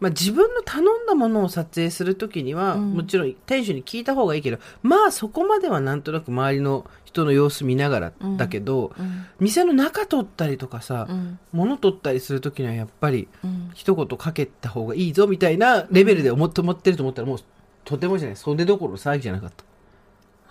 [0.00, 2.94] まあ自分の頼んだものを撮影するときには、うん。
[2.94, 9.26] もちろん店主に聞いた方がいいけど、まあそこまではなんとなく周りの人の様子見ながらうんだけど、うん。
[9.40, 11.38] 店の中撮ったりとかさ、うん。
[11.52, 13.70] 物撮ったりするときにはやっぱり、うん。
[13.74, 17.38] 一言かけた方がいいぞみたいなレベルで思って思ってると思ったらもう
[17.84, 18.36] とてもじゃない。
[18.36, 19.64] 袖どころの騒ぎじゃなかった。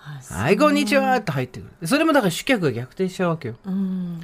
[0.00, 1.86] あ「はいこんにちは」って入ってくる。
[1.86, 3.54] それもだから主客が逆転しちゃうわけよ。
[3.64, 4.20] うん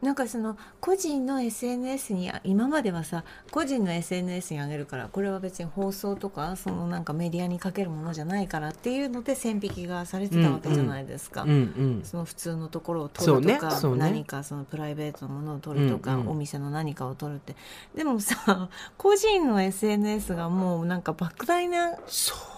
[0.00, 13.98] なんかその個人の SNS に今まではさ個人の SNS に上げるからこれは別に放送とかそのなんかメディアにかけるものじゃないからっていうので線引きがされてたわけじゃないですか、うんうんその普通のところを撮るとか、そうね。
[13.98, 16.28] 何かそのプライベートのものを撮るとか、うんうん。
[16.30, 17.56] お店の何かを撮るって。
[17.94, 22.57] でもさ個人の SNS がもうなんか莫大なそう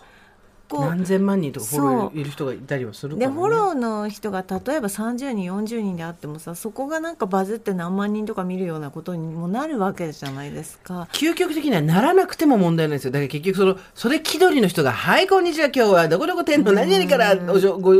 [0.70, 11.08] こう何千万人とかフォローいる人がいたりはするから、ね、でフォローの人が例えば30人40人であってもさそこがなんかバズって何万人とか見るようなことにもなるわけじゃないですか。
[11.12, 13.10] 究極的にはならなくても問題ないんですよ。
[13.10, 17.92] だから結局そのそれ気取りの人が「はいこんにちは今日はどこどこ店の何々からごしょご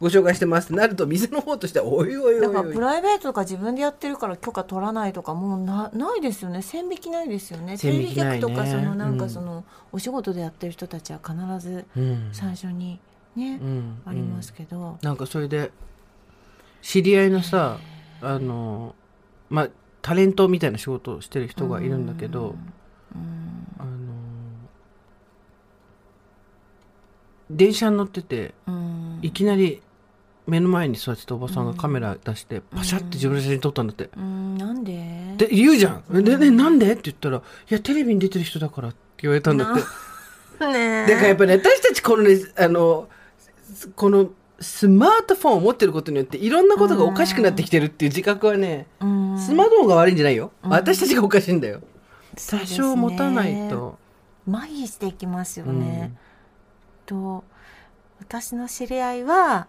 [0.00, 6.62] ご紹介してます」ってなると店の方としては「おいおいおいだからプライベートとか自分でやってるから許可取らないとかもうなないですよね。
[6.62, 7.76] 線引きないですよね。
[7.76, 8.40] 線引きないね。
[8.40, 12.28] とかそのなんうんかその、お仕事でやってる人たちは必ずうん。
[12.32, 13.00] 最初に
[13.34, 14.02] ね、うん。
[14.06, 15.72] ありますけど、なんかそれで
[16.82, 17.78] 知り合いのさ
[18.20, 18.94] あの
[19.50, 19.68] まあ
[20.00, 22.54] タレントみたいな仕事をしてる人がいるんだけど、
[23.14, 23.26] うん。
[23.78, 23.90] あの
[27.50, 29.18] 電車に乗っててうん。
[29.22, 29.82] いきなり
[30.48, 34.08] 目の前に座ってたおばさんがカメラ出してパシャって自分の写真撮ったんだって。
[34.16, 35.34] うんなんで？
[35.36, 36.24] で言うじゃん。
[36.24, 36.92] で、ね、なんで？
[36.92, 39.80] って言ったら、いや、テレビに出てる人だからって言われたんだって。
[40.66, 43.08] ねだからやっぱり、ね、私たちこのね、あの、
[43.94, 44.30] この
[44.60, 50.50] スマートフォンを持ってることによっていろんなことがおかしくなってきてるっていう自覚はね、うんスマートフォンが悪いんじゃないよ。
[50.64, 51.80] うん私たちがおかしいんだよ。
[52.50, 53.98] 多少持たないと。
[54.50, 56.12] 麻痺していきますようんね、
[57.04, 57.44] と
[58.18, 59.68] 私の知り合いは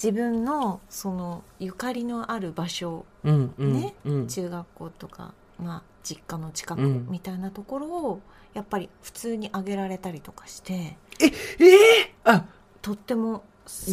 [0.00, 3.94] 自分のそのゆかりのある場所うんうんね？
[4.04, 4.26] うん。
[4.28, 8.20] 中学校とか、まあ、実家の近くうんみたいなところを
[8.54, 12.44] やっぱり普通にあげられたりとかしてええあ
[12.80, 13.42] とっても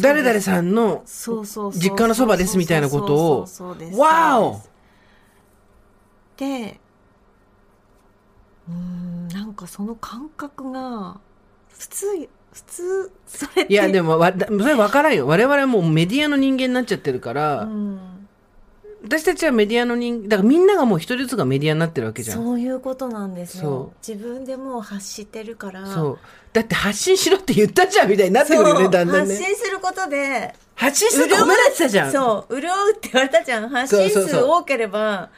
[0.00, 3.46] 誰々さんのそうそうそう実家のそばですみたいなことを？
[3.98, 4.62] わお
[6.36, 6.80] で
[8.68, 11.18] うーんなんかその感覚が
[11.68, 13.72] 普通普通それって。
[13.72, 15.26] いやでもわだそれ分からんよ。
[15.26, 18.00] 我々はもうメディアの人間になっちゃってるから、うん。
[19.04, 22.42] 私たちはメディアの人、だからみんながもう一人ずつがメディアになってるわけじゃん。
[22.42, 25.86] そういうことなんですそよ自分でもう発してるから。
[25.86, 26.18] そう。
[26.54, 29.36] だって発信しろって言ったじゃんみたいになってくるよね、だんだん発ね。
[29.36, 32.12] 信することで発信するって褒められてたじゃん。
[32.12, 33.68] そう潤うって言われたじゃん。
[33.68, 35.28] 発信数多ければ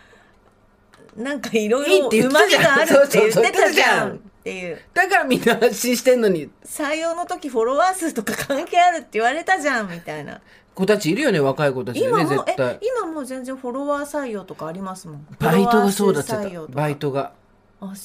[1.16, 4.78] なんかいろいいいろうまみがあるって言ってたじゃんっていう。
[4.94, 10.40] だからみんな発信してんのに、採用の時フォロワー数とか関係あるって言われたじゃんみたいな。
[10.74, 12.78] 子たちいるよね、若い子たちでね、今もえ絶対。
[12.80, 15.26] 今もう全然フォロワー採用とかありますもん。
[15.38, 16.32] バイトがそうだって
[16.70, 17.32] バイトが。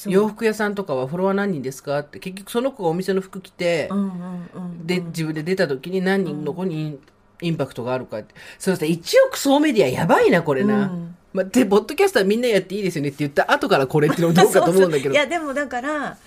[0.08, 2.00] 洋服屋さんとかはフォロワー何人ですか？
[2.00, 7.00] って、結局その子がお店の服着て、うんうんうんで、自分で出た時に何人の子に
[7.42, 8.36] イン,、パクトがあるかって。
[8.60, 10.84] そうさ、一億総メディアやばいな、これな。
[10.84, 15.12] うんまあ、で、ポッドキャスターみんなやっていいですよねって言った後からこれっていうのもどうかと思うんだけど。
[15.12, 16.18] いやでもだから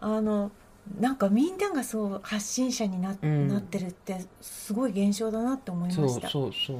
[0.00, 0.50] あの
[0.98, 6.76] なんかみんながそう発信者にな,、うんなってるってすごい現象だなって思いそうましたそうそう。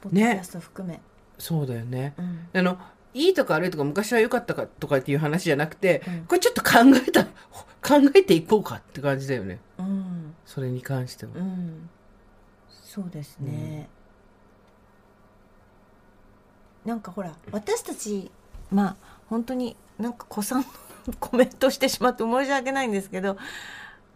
[0.00, 1.00] ポッドキャスト含め、
[1.38, 2.14] そうだよね。
[2.18, 2.78] うんあの、
[3.14, 6.70] いいとか悪いとか昔は良かったかとかっていう話じゃなくて、うんこれちょっと考
[7.06, 7.30] えた、考
[8.14, 9.60] えていこうかって感じだよね。
[9.78, 11.32] うんそれに関しては。
[11.34, 11.90] うん
[12.68, 13.88] そうですね、
[16.84, 18.30] なんかほら私たち
[18.70, 18.96] まあ
[19.28, 20.66] 本当になんか子さんの
[21.20, 23.36] コメントしてしまって申し訳ないんですけど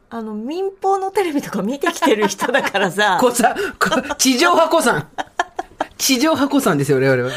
[0.09, 5.09] あの民放のテレビとか見てきてる人だからさ子さん、こ地上波子さん。
[5.99, 7.31] 地上波子さんですよ、我々は。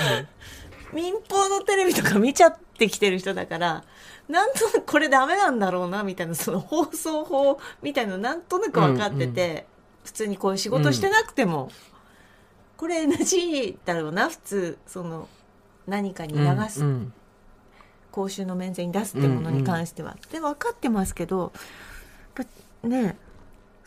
[0.93, 3.83] 民放のテレビとか見ちゃってきてる人だから
[4.27, 9.65] なんとなくこれダメなんだろうなみたいなその放送法みたいなのなんとなく分かってて、
[10.03, 11.71] 普通にこういう仕事してなくても、
[12.79, 15.27] これ NG だろうな普通その
[15.85, 17.13] 何かに流す、うんうん
[18.11, 21.53] 公衆の面前に出すってものに関しては、で分かってますけど
[22.83, 23.15] ね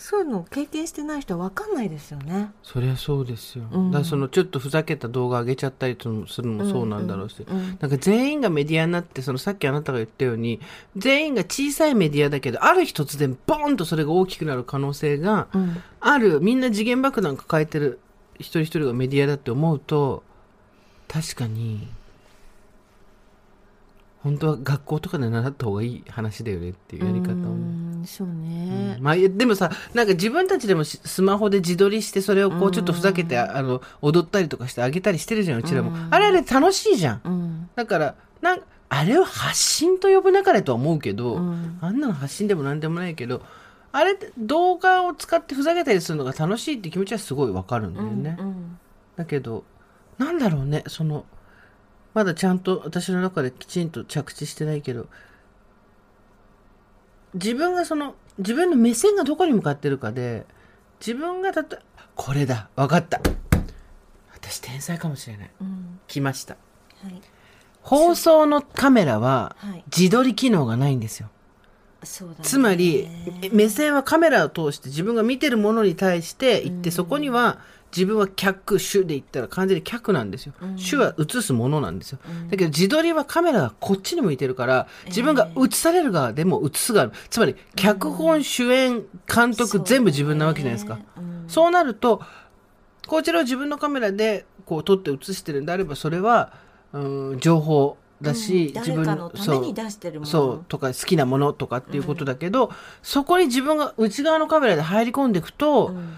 [0.02, 2.50] そういうのを経験してない人は分かんないですよね。
[2.64, 3.66] そりゃそうですよ。
[3.70, 7.46] うんだそのちょっとふざけた動画上げちゃったりするのもそうなんだろうし。
[7.48, 10.60] うんうんなんか全員がメディアになって、そのさっきあなたが言ったように、
[10.96, 16.40] 全員が小さいメディアだけど、ある日突然ボーンとそれが大きくなる可能性がうんある。
[16.40, 18.00] みんな次元爆弾抱えてる
[18.38, 20.22] 一人一人がメディアだって思うと、
[21.08, 21.88] 確かに、
[24.22, 27.42] 本当は学校とかで習った方がいい話だよねっていうやり方をうね。
[28.02, 35.90] んそうね、まあ、いやでもさ、なんか自分たちでもしスマホで自撮りして、それをこうちょっとふざけて、あの、踊ったりとかしてあげたりしてるじゃん、うちらも。
[35.90, 37.20] うんあれあれ楽しいじゃん。
[37.24, 43.42] うんだから、なんあれを発信と呼ぶなかれとは思うけど、うんあんなの発信でもなんでもないけど、
[43.92, 48.36] あれ動画を使ってふざけたりするのが楽しいって気持ちはすごいわかるんだよね。
[48.38, 48.78] うん
[49.14, 49.64] だけど、
[50.16, 51.26] なんだろうね、その、
[52.14, 55.06] まだちゃんと私の中できちんと着地してないけど、
[57.34, 60.46] 自分がその、自分の目線がどこに向かってるかで、
[61.00, 61.78] 自分がたと、
[62.14, 63.20] これだ、わかった。
[64.32, 65.50] 私天才かもしれない。
[65.60, 66.56] うん来ました。
[67.02, 67.20] はい
[67.82, 71.30] 放送のカメラははい自撮り機能がないんですよ。
[72.02, 72.34] ね。
[72.42, 73.08] つまり、
[73.42, 77.58] え目線はカメラを通して自分が見てるものに対して行って、そこには
[77.94, 80.54] 自分は客、主で言ったら完全に客なんですよ。
[80.76, 82.18] 主は映すものなんですよ。
[82.50, 90.98] だけど自撮りはカメラがこっちに向いてるから、自分が映される側でも映す側、つまり脚本、主演、監督、全部自分なわけじゃないですか。
[91.18, 91.44] うん。
[91.48, 92.22] そうなると、
[93.06, 96.54] こちらを自分のカメラでこう撮って映してるんであれば、それは、
[96.94, 102.70] うん、情報だし、うん自分誰かのために出してるものそう、とか好きなものとかっていうことだけど、
[103.02, 106.14] そこに自分が内側のカメラで入り込んでいくと、うん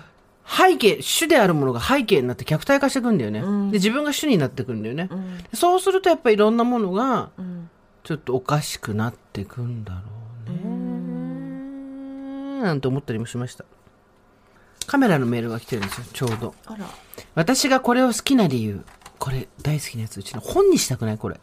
[0.46, 3.40] 背景、主であるものが背景になって客体化していくんだよね。
[3.40, 5.08] うんで、自分が主になってくるんだよね。
[5.10, 7.70] うんそうするとやっぱりいろんなものが、うん
[8.02, 10.00] ちょっとおかしくなっていくんだろ
[10.46, 10.50] う
[12.58, 12.62] ね。
[12.62, 13.64] なんて思ったりもしました。
[14.86, 16.54] カメラのメールが来てるんですよ、ちょうど。
[16.66, 16.84] あら
[17.34, 18.84] 私がこれを好きな理由。
[19.18, 20.18] これ大好きなやつ。
[20.18, 21.40] うちの本にしたくないこれ。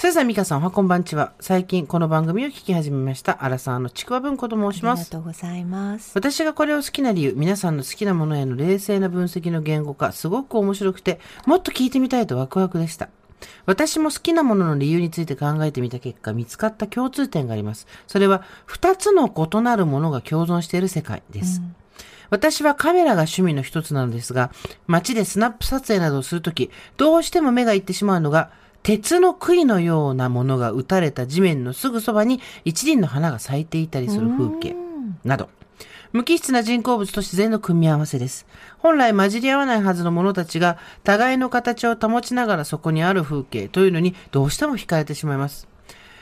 [0.00, 0.02] ね。
[0.02, 1.34] さやさん、みかさん、おはこんばんちは。
[1.40, 3.44] 最近この番組を聞き始めました。
[3.44, 5.10] アラサーのちくわ文庫と申しありがます。
[5.10, 13.10] とうございます私がこれを好きな理由、皆さんの好きなものへの冷静な分析の言語化、すごく面白くて、もっと聞いてみたいとワクワクでした。
[13.66, 17.86] 私も好きなものの理由について考えてみた結果、見つかった共通点があります。
[18.06, 21.60] それは、二つの異なるものが共存している世界です。
[22.30, 24.50] 私はカメラが趣味の一つなのですが、
[24.86, 28.50] 街でスナップ撮影などをするとき、どうしても目が行ってしまうのが、
[28.82, 34.76] 鉄の杭のようなものが打たれた地面のすぐそばに一輪の花が咲いていたりする風景
[35.24, 35.48] など、
[36.12, 38.46] 無機質な人工物と自然の組み合わせです。
[38.78, 45.69] 本来混じり合わないはずの者たちが、互いの形を保ちながらそこにある風景というのにどうしても惹かれてしまいます。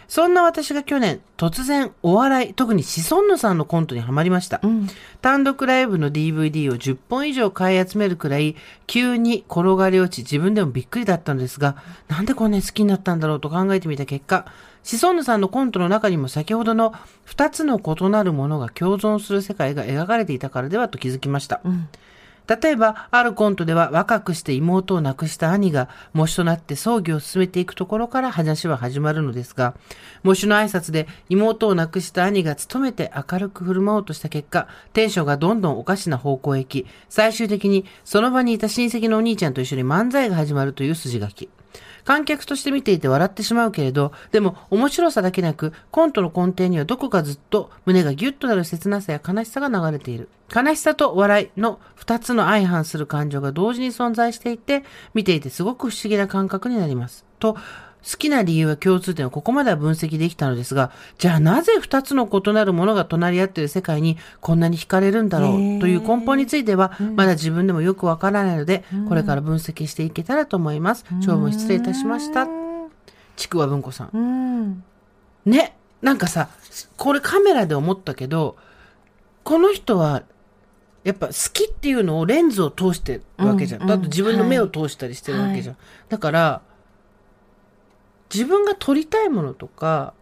[0.09, 4.59] そんな私が去年、突然お笑い、特にシソンヌさんのコントにはまりました。
[4.63, 4.89] うん
[5.21, 8.57] 単独ライブの DVD を10本以上買い集めるくらい、
[8.87, 11.77] 急に転がり落ち自分でもびっくりだったのですが、
[12.09, 14.47] なんでこんなに好きになったんだろうと考えてみた結果、
[14.83, 16.95] シソンヌさんのコントの中にも先ほどの
[17.27, 21.61] 2つの異なるものが共存する世界が描かれていたからではと気づきました。
[21.65, 21.89] うん
[22.49, 29.75] 例えば、あるコントでは若くして妹を亡くした兄が模試となって葬儀を進めていくところから話は始まるのですが、
[30.23, 41.51] 模試の挨拶で妹を亡くした兄が努めて明るく振る舞おうとした結果、テンションがどんどんおかしな方向へ行き、最終的にその場にいた親戚のお兄ちゃんと一緒に漫才が始まるという筋書き。
[42.09, 50.31] 観客として見ていて笑ってしまうけれど、でも面白さだけなく、コントの根底にはどこかずっと胸がギュッとなる切なさや悲しさが流れている。
[50.51, 57.27] 悲しさと笑いの二つの相反する感情が同時に存在していて、見ていてすごく不思議な感覚になります。
[57.41, 57.59] と、
[58.05, 71.05] 好きな理由は共通点をここまでは分析できたのですが、じゃあなぜ二つの異なるものが隣り合っている世界にこんなに惹かれるんだろうという根本については、まだ自分でもよくわからないので、これから分析していけたらと思います。
[71.25, 72.47] 長文失礼いたしました。
[73.37, 74.11] ちくわ文庫さん。
[74.13, 74.85] うん
[75.45, 76.49] ね、なんかさ、
[76.97, 78.57] これカメラで思ったけど、
[79.45, 80.23] この人は、
[81.05, 83.83] やっぱ好きっていうのをレンズを通してるわけじゃん。
[83.83, 85.77] うんだって自分の目を通したりしてるわけじゃん。
[86.09, 86.63] だから、
[88.33, 90.14] 自分が撮りたいものとか、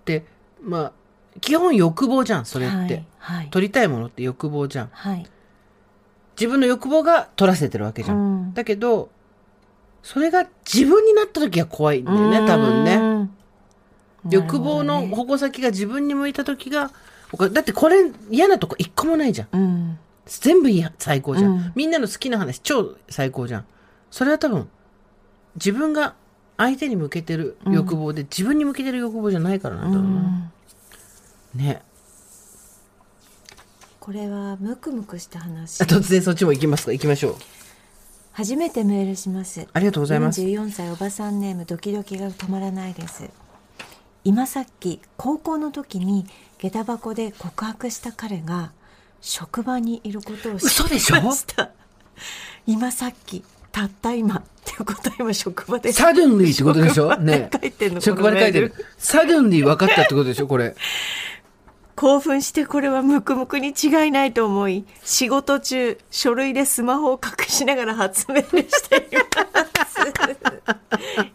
[0.00, 0.24] って、
[0.62, 0.92] まあ、
[1.40, 2.76] 基本欲望じゃん、それって。
[2.76, 4.90] はいはい撮りたいものって欲望じゃん。
[4.92, 5.26] はい
[6.36, 8.16] 自分の欲望が撮らせてるわけじゃん。
[8.16, 9.10] うんだけど、
[10.02, 12.96] それが自分になった時は怖いんだよね、多分ね。
[12.96, 13.30] うん
[14.30, 16.90] 欲望の矛先が自分に向いた時が、
[17.52, 19.48] だってこれ嫌なとこ一個もないじゃん。
[19.52, 23.66] うん全部いいや最高じゃん,、うんみんなの好きな話超最高じゃん。
[24.10, 24.68] それは多分、
[25.56, 26.14] 自分が
[26.56, 30.50] 相手に向けてる欲望で、自分に向けてる欲望じゃないからなんだろうな。
[31.54, 31.82] ね。
[33.98, 36.92] これはムクムクした話あ 突然そっちも行きますか？
[36.92, 37.36] 行きましょう。
[38.32, 40.40] 初めてメールしますありがとうございます。
[40.40, 43.28] 44歳おばさんネームドキドキが止まらないです
[44.24, 46.26] 今さっき高校の時に
[46.58, 48.70] 下駄箱で告白した彼が
[49.20, 51.70] 職場にいることを知りました
[52.66, 53.42] 今さっき
[53.72, 55.92] たった今っていうことは今職場で。
[55.92, 57.16] サドンリーってことでしょ？
[57.16, 57.50] ね。
[57.52, 58.72] 書いてんの職場で書いてる。
[58.98, 60.46] サドンリー分かったってことでしょ？
[60.46, 60.74] これ。
[61.96, 70.00] 興奮してこれはムクムクに違いないと思い仕事中書類でスマホを隠しながら発明しています。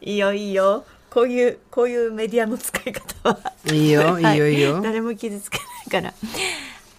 [0.01, 0.85] いいよいいよ。
[1.11, 3.53] こういうこういうメディアの使い方は。
[3.71, 4.81] いいよ、いいよ、いいよ。
[4.81, 6.13] 誰も傷つけないから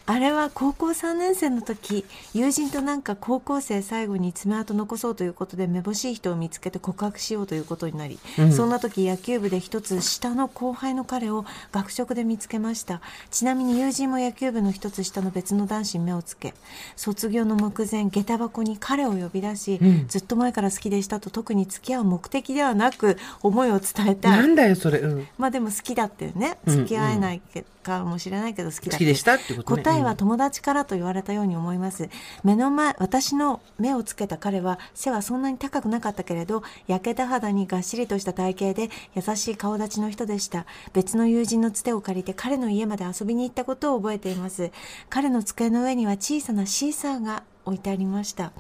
[0.09, 8.19] あれは高校3年生の時友人となんか高校生最後に爪痕残そうということでめぼしい人を見つけて告白しようということになり、
[8.53, 13.01] そんな時野球部で一つ下の後輩の彼を学食で見つけました。
[13.31, 16.55] ちなみに友人も野球部の一つ下の別の男子に目をつけ
[16.95, 25.01] 卒業の目前下駄箱に彼を呼び出し、ずっと前から好きでしたと特に付き合う目的ではなく思いを伝えたないんだよ、それ。
[25.01, 25.27] うん。
[25.37, 26.59] まあでも好きだってね。
[26.67, 26.77] うん。
[26.77, 27.43] 付き合えない
[27.87, 29.83] かもしれないけど好きだ好きでしたってことね。
[29.83, 32.09] 答えは友達からと言われたように思います。
[32.43, 40.67] 目の前私の目をつけた彼は背はそんなに高くなかったけれど焼けた肌にがっしりとした体型で優しい顔立ちの人でした。
[40.93, 44.73] 別の友人のつてを借りて彼の家まで遊びに行ったことを覚えています。
[45.09, 48.53] 彼の机の上には小さなシーサーが置いてありました。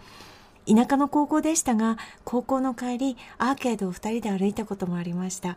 [0.68, 5.56] 田舎の高校でしたが高校の帰りアーケードを2人で歩いたこともありました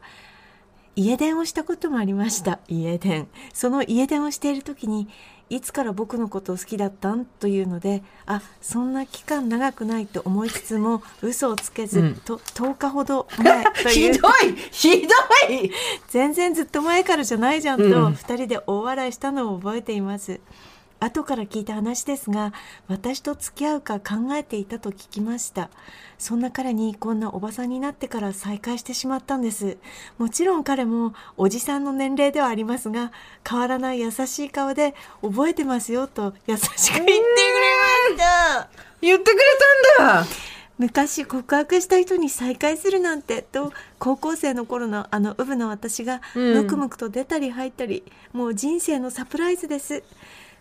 [1.00, 2.60] 家電をしたこともありました。
[2.68, 3.30] 家電。
[3.54, 5.08] その家電をしている時に
[5.50, 7.24] いつから僕のことを好きだったん？
[7.24, 12.16] というのであそんな期間長くないと思いつつも嘘をつけず、うん。
[12.16, 14.12] と10日ほど前という。
[14.14, 14.32] ひどい！
[14.72, 15.08] ひど
[15.54, 15.72] い！
[16.10, 20.42] 全然ずっと前からじゃないじゃんとうん2人で大笑いしたのを覚えています
[21.00, 22.54] 後から聞いた話ですが
[22.88, 25.70] 私と付き合うか考えていたと聞きました。
[26.18, 29.78] そんな彼にこんなおばさんになってから再会してしまったんです。
[30.18, 33.12] もちろん彼もおじさんの年齢ではありますが
[33.50, 37.22] 変わらない優しい顔で覚えてますよと優しく言ってくれ
[38.16, 38.70] ました。
[39.02, 39.44] 言ってくれ
[39.98, 40.26] たんだ。
[40.78, 46.54] 昔告白した人に再会するなんてと高校生の頃のあのウブな私がうん。
[46.64, 50.04] ムクムクと出たり入ったり、もう人生のサプライズです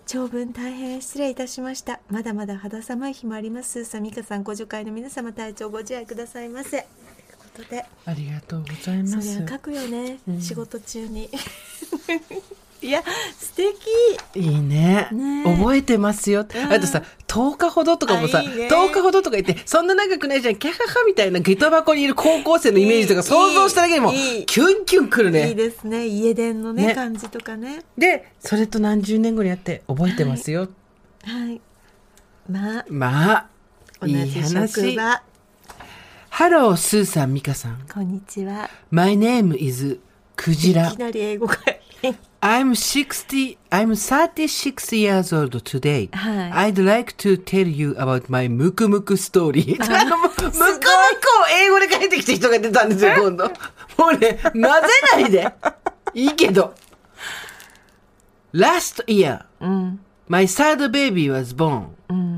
[0.09, 2.01] 長文大変失礼いたしました。
[2.09, 3.85] まだまだ肌寒い日もあります。
[3.85, 6.71] さみかさんご助会の皆様体調ご自愛くださいませ。
[6.71, 6.87] という
[7.37, 7.85] ことで。
[8.07, 9.35] ありがとうございます。
[9.35, 10.41] そりゃ書くよね、うん。
[10.41, 11.29] 仕事中に
[12.81, 13.03] いや
[13.39, 13.77] 素敵。
[14.35, 15.09] いいね。
[15.11, 15.43] ね。
[15.45, 16.45] 覚えてますよ、あ
[16.81, 18.69] とさ10日ほどとかもさあいいね。
[18.69, 20.57] 10日ほどとか言って そんな長くないじゃん。
[20.57, 24.47] キャハハみたいな下駄箱にいる高校生のイメージとかいい想像しただけでもいい。
[24.47, 25.49] キュンキュンくるね。
[25.49, 26.07] いいですね。
[26.07, 26.95] 家電のねね。
[26.95, 27.83] 感じとかね。
[27.97, 30.69] でそれと何十年後にやって覚えてますよ、
[31.25, 31.61] はい。
[32.49, 32.85] まあ。
[32.89, 33.47] まあ
[34.01, 35.23] 同いいじ話職場。
[36.31, 37.85] ハロースーさんミカさん。
[37.93, 38.71] こんにちは。
[38.93, 39.99] My name is
[40.39, 41.57] クジラいきなり英語が
[42.41, 49.17] I'm 60 I'm 36 years old today、はい I'd like to tell you about my ムクムク
[49.17, 49.71] story。
[49.73, 50.61] ムクムクを
[51.61, 53.49] 英語で書いてきた人が出たんですよ、今度。
[53.49, 54.69] もうね、混ぜ
[55.13, 55.53] ないで。
[56.15, 56.73] いいけど。
[58.55, 61.89] Last year, うん、my third baby was born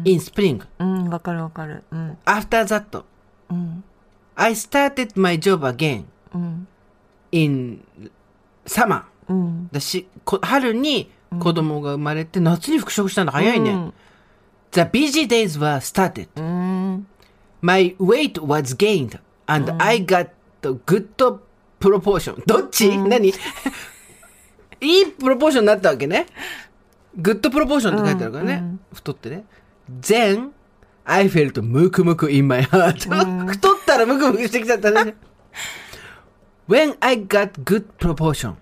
[0.05, 0.65] in spring.
[0.79, 1.85] うん、わかるわかる。
[1.91, 3.05] うん、After that,
[3.51, 3.85] うん、
[4.37, 6.69] I started my job again うん、
[7.33, 7.85] in
[8.67, 9.03] summer.
[9.29, 9.69] うん。
[9.71, 13.71] だし、こ春に子供が生まれて、夏に復職したの早いね。
[13.71, 13.95] うん
[14.73, 16.29] The busy days were started.
[16.37, 17.07] うん、
[17.61, 20.31] My weight was gained and I got
[20.63, 21.09] the good
[21.81, 22.41] proportion.
[22.47, 23.35] どっち、何？
[24.81, 26.27] いいプロポーションになったわけね。
[27.17, 28.63] グッドプロポーションって書いてあるからね。
[28.95, 29.45] 太ってね。
[30.01, 30.51] Then,
[31.05, 33.47] I felt ムクムク in my heart.
[33.47, 35.17] 太ったらムクムクしてきちゃったね。
[36.71, 38.55] When I got good proportion.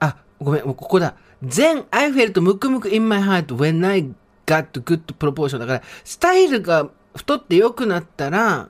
[0.00, 1.14] あ、ごめん、もうここだ。
[1.42, 4.10] Then I felt ムクムク in my heart when I
[4.44, 5.58] got good proportion.
[5.58, 8.68] だから、スタイルが太って良くなったら、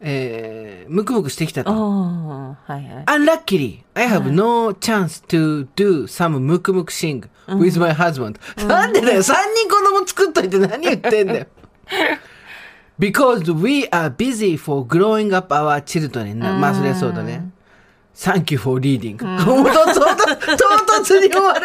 [0.00, 1.70] えー、ムクムクしてきたと。
[1.70, 3.04] はいはい。
[3.04, 8.40] Unluckily, I have no chance to do some ムクムク sing with my husband.
[8.66, 11.46] なんでだよ、三人子供作っといて何言ってんだよ。
[12.98, 16.34] Because we are busy for growing up our children.
[16.34, 17.50] なまあ、そりゃそうだね。
[18.14, 19.16] Thank you for reading.
[19.16, 21.60] 唐突に終わる。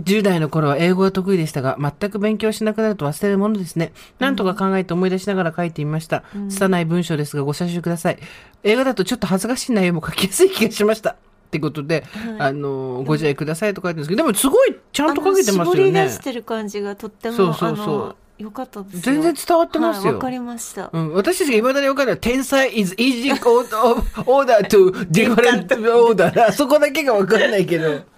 [0.00, 3.92] 10代の頃は英語が得意でしたが、全く勉強しなくなると忘れるものですね。
[4.18, 6.22] なんとか考えて思い出しながら書いてみました。
[6.48, 8.18] 拙い文章ですがご写真ください。
[8.62, 11.16] 映画だとちょっと恥ずかしい内容も書きやすい気がしました。
[11.48, 12.04] ってことで、
[12.38, 16.20] あの、ご自愛くださいと書いてるんですけど、でもすごいちゃんと書けてますよあの絞りね出し。
[16.20, 19.00] てる感じがとっても、そうそうそうあの、よかったですよ。
[19.02, 20.90] 全然伝わってますよはいわかりました。
[20.92, 26.52] うん、私たちが未だに分かる天才 is easy order to different order。
[26.52, 28.00] そこだけが分かんないけど。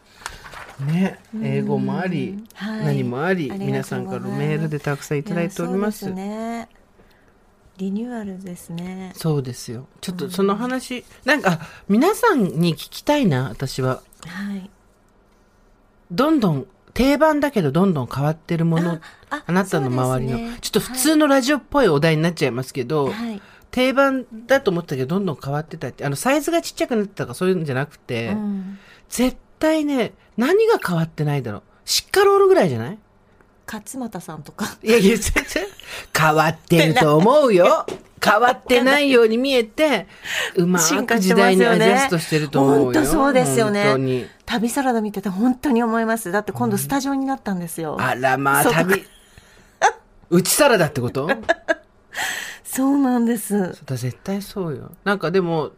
[0.86, 6.06] ね、英語もあり、はい何もあり、皆さんからメールでたくさんいただいております。
[6.06, 6.68] いやそうですね。
[7.80, 9.12] リニューアルですね。
[9.16, 9.86] そうですよ。
[10.02, 14.02] ちょっとその話、なんか、皆さんに聞きたいな、私は。
[14.26, 14.68] はい。
[16.12, 19.00] どんどん、定番だけどどんどん変わってるもの、
[19.30, 23.40] ああなたの周りの、ねちょっと普通のラジオっぽいお題になっちゃいますけど、はい。
[23.70, 28.78] 定番だと思ったけどどんどん変わってたって、あの、サイズがちっちゃくなってたとかそういうんじゃなくて、うん。
[29.08, 31.62] 絶対ね、何が変わってないだろう。
[31.86, 32.98] シッカロールぐらいじゃない？
[33.70, 34.66] 勝俣さんとか。
[34.82, 35.66] いやいや、全然
[36.16, 37.86] 変わってると思うよ。
[38.22, 40.06] 変わってないように見えて、
[40.56, 42.84] うま進化く時代にアジャストしてると思うよ。
[42.84, 44.28] 本当そうですよね。
[44.44, 46.30] 旅サラダ見てて本当に思います。
[46.30, 47.96] だって今度スタジオになったんですよ。
[47.98, 49.06] あらまあ、旅。
[50.28, 51.30] うちサラダってこと？
[52.62, 53.78] そうなんです。
[53.84, 54.92] だ絶対そうよ。
[55.04, 55.70] なんかでも、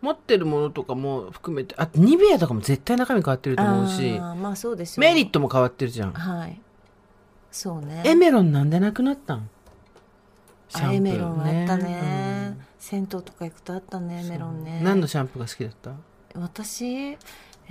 [0.00, 5.00] 持ってるものとかも含めて、あとニベアとかも絶対中身変わってると思うし、まあそうですよ。
[5.00, 6.12] メリットも変わってるじゃん。
[6.12, 6.60] はい。
[7.54, 8.02] そうね。
[8.04, 9.48] エメロンなんでなくなったん？
[10.68, 12.56] シャンプーあエメロンあったね。
[12.58, 12.64] うん。
[12.80, 14.80] 銭湯とか行くとあったねエメロンね。
[14.82, 15.92] 何のシャンプーが好きだった？
[16.34, 17.16] 私？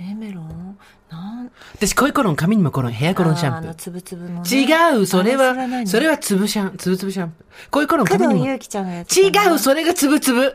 [0.00, 0.78] エメロン？
[1.10, 1.52] なん？
[1.74, 3.74] 私、恋コロン、髪にもコロン、ヘアコロンシャンプー。
[3.74, 5.86] つぶつぶの、ね、違う、それは、何？
[5.86, 7.70] それはつぶシャン、つぶつぶシャンプー。
[7.70, 8.46] 恋コロン、工髪にも。
[8.46, 10.52] 違う、それがつぶつぶ。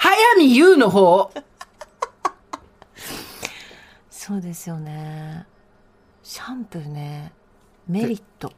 [0.00, 1.30] 早見優の方。
[4.10, 5.46] そうですよね。
[6.24, 7.32] シャンプーね
[7.88, 8.52] メリット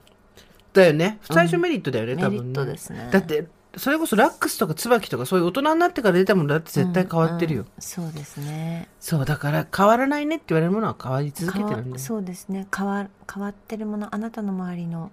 [0.73, 1.19] だよね。
[1.23, 2.39] 最初メリットだよね、多分ね。
[2.39, 3.47] メリットですねだって、
[3.77, 7.63] それこそラックスとか椿とかそういう大人になってから出たものだって絶対変わってるよ。
[7.63, 15.11] うんうんそうですねそう、だから変わらないねって言われるものは変わり続けてるんだそうですね変わ変わってるものあなたの周りの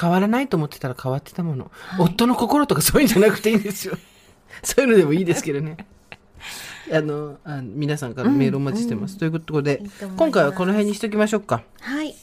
[0.00, 1.70] 変わらないと思ってたら変わってたもの。
[1.80, 3.96] はい夫の心とかそういうんじゃなくていいんですよ。
[4.62, 5.76] そういうのでもいいですけどね。
[6.92, 9.16] あの、あ皆さんからメールお待ちしてます。
[9.16, 11.62] ということでいいと思います今回はこの辺にしときましょうか。
[11.80, 12.14] はい